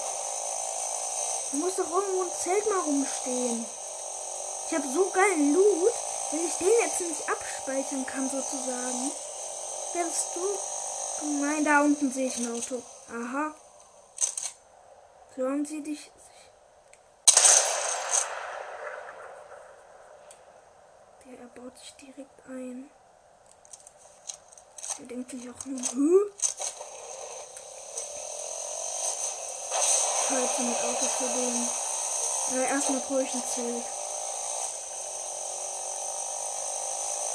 Da 1.50 1.56
muss 1.56 1.76
doch 1.76 1.90
irgendwo 1.90 2.22
ein 2.24 2.32
Zelt 2.38 2.68
mal 2.68 2.80
rumstehen. 2.80 3.64
Ich 4.66 4.74
habe 4.74 4.86
so 4.92 5.08
geilen 5.08 5.54
Loot. 5.54 6.09
Wenn 6.30 6.46
ich 6.46 6.54
den 6.54 6.68
jetzt 6.80 7.00
nicht 7.00 7.28
abspeichern 7.28 8.06
kann, 8.06 8.30
sozusagen, 8.30 9.10
wärst 9.94 10.36
du. 10.36 10.40
Nein, 11.42 11.64
da 11.64 11.80
unten 11.80 12.12
sehe 12.12 12.28
ich 12.28 12.36
ein 12.36 12.54
Auto. 12.54 12.82
Aha. 13.08 13.54
So 15.36 15.44
haben 15.44 15.64
sie 15.64 15.82
dich. 15.82 16.10
Der 21.24 21.38
er 21.38 21.48
baut 21.48 21.78
sich 21.78 21.94
direkt 21.96 22.46
ein. 22.48 22.90
Der 24.98 25.06
denkt 25.06 25.30
sich 25.30 25.48
auch 25.50 25.64
nur, 25.66 25.80
Hä? 25.80 26.50
Heute 30.30 30.62
mit 30.62 30.76
Auto 30.76 31.06
den. 31.34 31.68
Ja, 32.54 32.62
erstmal 32.68 33.00
brauche 33.00 33.22
ich 33.22 33.34
ein 33.34 33.42
Zelt. 33.52 33.84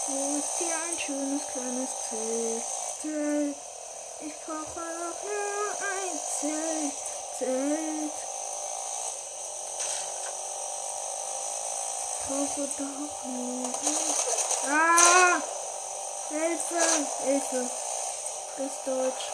Wo 0.08 0.35
ist 0.46 0.60
hier 0.60 0.76
ein 0.76 1.00
schönes 1.00 1.42
kleines 1.52 1.90
Zelt? 2.10 2.64
Zelt. 3.02 3.56
Ich 4.22 4.34
brauche 4.46 4.86
doch 5.02 5.24
nur 5.26 5.70
ein 5.82 6.20
Zelt. 6.40 6.94
Zelt. 7.38 8.18
Ich 12.12 12.28
brauche 12.28 12.68
doch 12.78 13.26
nur 13.26 13.66
ein 13.66 13.74
Ah! 14.70 15.42
Hilfe! 16.30 16.84
Hilfe! 17.24 17.70
Das 18.58 18.74
Deutsch. 18.86 19.26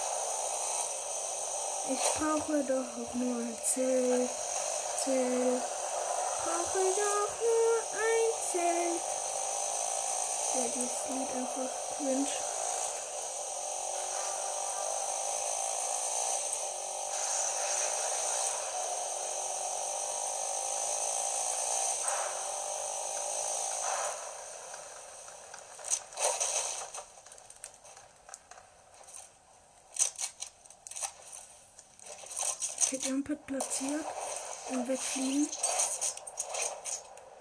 Ich 1.90 2.04
brauche 2.20 2.64
doch 2.64 3.14
nur 3.16 3.38
ein 3.38 3.58
Zelt. 3.66 4.30
Zelt. 5.04 5.64
Brauche 6.44 6.80
doch 6.80 7.34
nur 7.42 7.76
ein 8.00 8.32
Zelt. 8.52 9.02
Ja, 10.62 10.68
dieses 10.68 10.92
Lied 11.10 11.28
einfach 11.36 11.72
cringe. 11.98 12.28
Okay, 32.94 33.38
platziert 33.48 34.06
und 34.70 34.88
wegfliegen. 34.88 35.48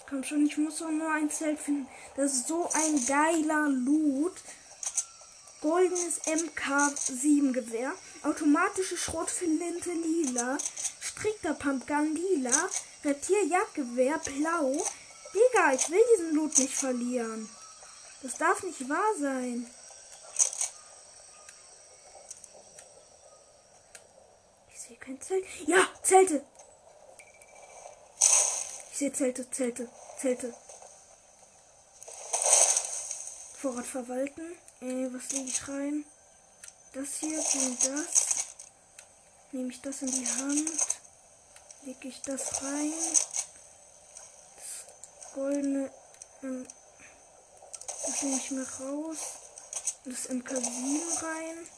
Komm 0.08 0.24
schon, 0.24 0.46
ich 0.46 0.56
muss 0.56 0.78
doch 0.78 0.88
nur 0.88 1.12
ein 1.12 1.28
Zelt 1.28 1.58
finden. 1.58 1.86
Das 2.16 2.32
ist 2.32 2.48
so 2.48 2.68
ein 2.72 3.06
geiler 3.06 3.68
Loot. 3.68 4.34
Goldenes 5.60 6.20
MK7 6.22 7.52
Gewehr. 7.52 7.92
Automatische 8.22 8.96
Schrotflinte 8.96 9.92
lila. 9.92 10.58
Strikter 11.00 11.54
Pumpgun 11.54 12.14
lila. 12.14 12.68
Reptilierjagdgewehr 13.04 14.18
blau. 14.18 14.72
Digga, 15.32 15.72
ich 15.74 15.88
will 15.90 16.02
diesen 16.16 16.34
Loot 16.34 16.58
nicht 16.58 16.74
verlieren. 16.74 17.48
Das 18.22 18.36
darf 18.36 18.62
nicht 18.62 18.88
wahr 18.88 19.14
sein. 19.20 19.70
Ich 24.72 24.80
sehe 24.80 24.96
kein 24.96 25.20
Zelt. 25.20 25.44
Ja, 25.66 25.86
Zelte. 26.02 26.44
Ich 28.90 28.98
sehe 28.98 29.12
Zelte, 29.12 29.50
Zelte, 29.50 29.88
Zelte. 30.18 30.54
Vorrat 33.60 33.86
verwalten. 33.86 34.56
Äh, 34.80 35.12
was 35.12 35.32
lege 35.32 35.50
ich 35.50 35.68
rein? 35.68 36.06
Das 36.94 37.16
hier 37.16 37.38
und 37.38 37.86
das. 37.86 38.54
Nehme 39.52 39.68
ich 39.68 39.82
das 39.82 40.00
in 40.00 40.10
die 40.10 40.26
Hand. 40.26 40.70
Lege 41.82 42.08
ich 42.08 42.22
das 42.22 42.62
rein. 42.62 42.94
Das 44.56 45.32
goldene. 45.34 45.92
Ähm, 46.42 46.66
das 48.06 48.22
nehme 48.22 48.36
ich 48.38 48.50
mir 48.50 48.66
raus. 48.80 49.18
Das 50.06 50.30
MK7 50.30 51.22
rein. 51.22 51.68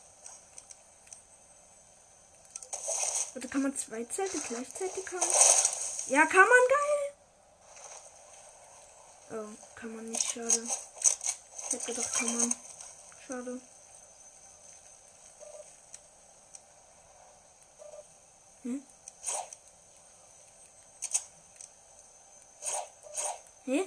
Oder 3.34 3.48
kann 3.48 3.62
man 3.62 3.76
zwei 3.76 4.04
Zelte 4.04 4.38
gleichzeitig 4.38 5.04
haben? 5.10 5.30
Ja, 6.06 6.26
kann 6.26 6.48
man 6.48 6.68
geil. 6.68 7.12
Oh, 9.32 9.56
kann 9.74 9.96
man 9.96 10.08
nicht, 10.08 10.30
schade. 10.30 10.62
Hätte 11.72 11.94
gedacht, 11.94 12.14
kann 12.14 12.38
man. 12.38 12.54
Schade. 13.26 13.60
Hm? 18.62 18.86
Hä? 23.64 23.84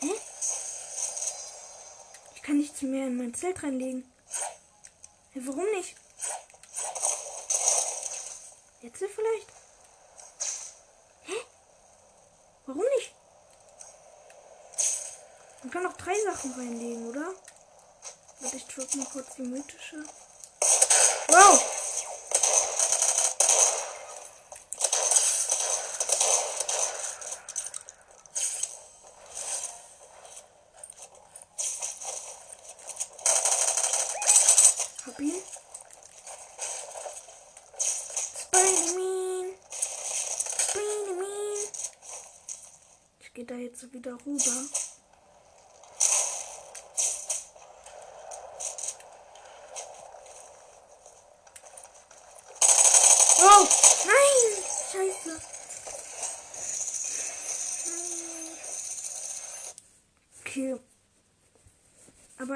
Hä? 0.00 0.20
Ich 2.34 2.42
kann 2.42 2.58
nichts 2.58 2.82
mehr 2.82 3.06
in 3.06 3.18
mein 3.18 3.34
Zelt 3.34 3.62
reinlegen. 3.62 4.12
Hä, 5.30 5.40
warum 5.44 5.70
nicht? 5.76 5.94
Jetzt 8.82 8.98
vielleicht? 8.98 9.46
Hä? 11.22 11.34
Warum 12.66 12.82
nicht? 12.96 13.14
Man 15.62 15.72
kann 15.72 15.86
auch 15.86 15.97
drei 16.08 16.32
Sachen 16.32 16.52
reinlegen, 16.52 17.06
oder? 17.08 17.34
Warte, 18.40 18.56
ich 18.56 18.66
drück 18.66 18.94
mal 18.94 19.06
kurz 19.12 19.34
die 19.36 19.42
mythische. 19.42 20.04
Wow! 21.28 21.62
Hab 35.06 35.20
ihn. 35.20 35.34
Spider-Man. 40.58 41.28
Ich 43.20 43.34
gehe 43.34 43.44
da 43.44 43.54
jetzt 43.54 43.92
wieder 43.92 44.12
rüber. 44.24 44.77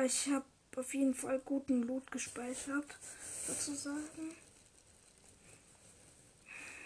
Aber 0.03 0.11
ich 0.11 0.27
habe 0.31 0.45
auf 0.75 0.95
jeden 0.95 1.15
Fall 1.15 1.39
guten 1.39 1.85
Loot 1.85 2.11
gespeichert, 2.11 2.99
sozusagen. 3.47 4.35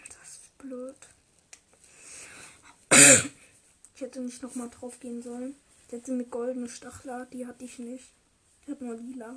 Das 0.07 0.33
ist 0.33 0.55
blöd. 0.59 0.95
Ich 3.95 4.01
hätte 4.01 4.19
nicht 4.21 4.43
nochmal 4.43 4.69
drauf 4.69 4.99
gehen 4.99 5.23
sollen. 5.23 5.55
Ich 5.87 5.93
hätte 5.93 6.11
eine 6.11 6.25
goldene 6.25 6.69
Stachler, 6.69 7.25
die 7.25 7.47
hatte 7.47 7.65
ich 7.65 7.79
nicht. 7.79 8.05
Ich 8.61 8.69
habe 8.69 8.85
nur 8.85 8.97
lila. 8.97 9.35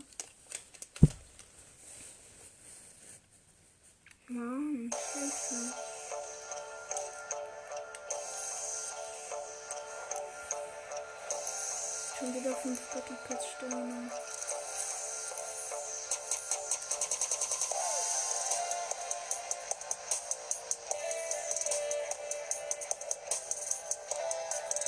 Fünf 12.62 12.80
Doppelplatzsterne. 12.92 14.10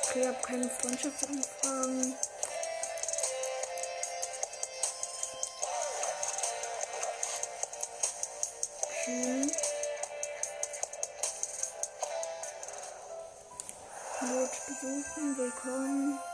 Okay, 0.05 0.20
ich 0.20 0.27
habe 0.27 0.43
keine 0.43 0.68
Freundschaftsanfragen. 0.68 2.18
Okay. 8.91 9.51
Not 14.20 14.51
besuchen, 14.66 15.39
willkommen. 15.39 16.32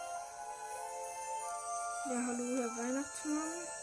Ja, 2.10 2.14
hallo, 2.26 2.44
Herr 2.56 2.70
Weihnachtsmann. 2.76 3.77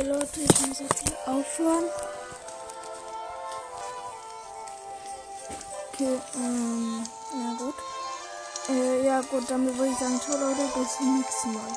Okay, 0.00 0.08
Leute, 0.08 0.40
ich 0.40 0.66
muss 0.66 0.80
jetzt 0.80 1.02
hier 1.02 1.18
aufhören. 1.26 1.84
Okay, 5.92 6.18
ähm, 6.36 7.04
ja 7.34 7.54
gut. 7.58 7.74
Äh, 8.70 9.04
ja 9.04 9.20
gut, 9.20 9.50
dann 9.50 9.66
würde 9.66 9.92
ich 9.92 9.98
sagen, 9.98 10.18
ciao 10.22 10.38
Leute, 10.38 10.62
bis 10.74 10.96
zum 10.96 11.18
nächsten 11.18 11.52
Mal. 11.52 11.76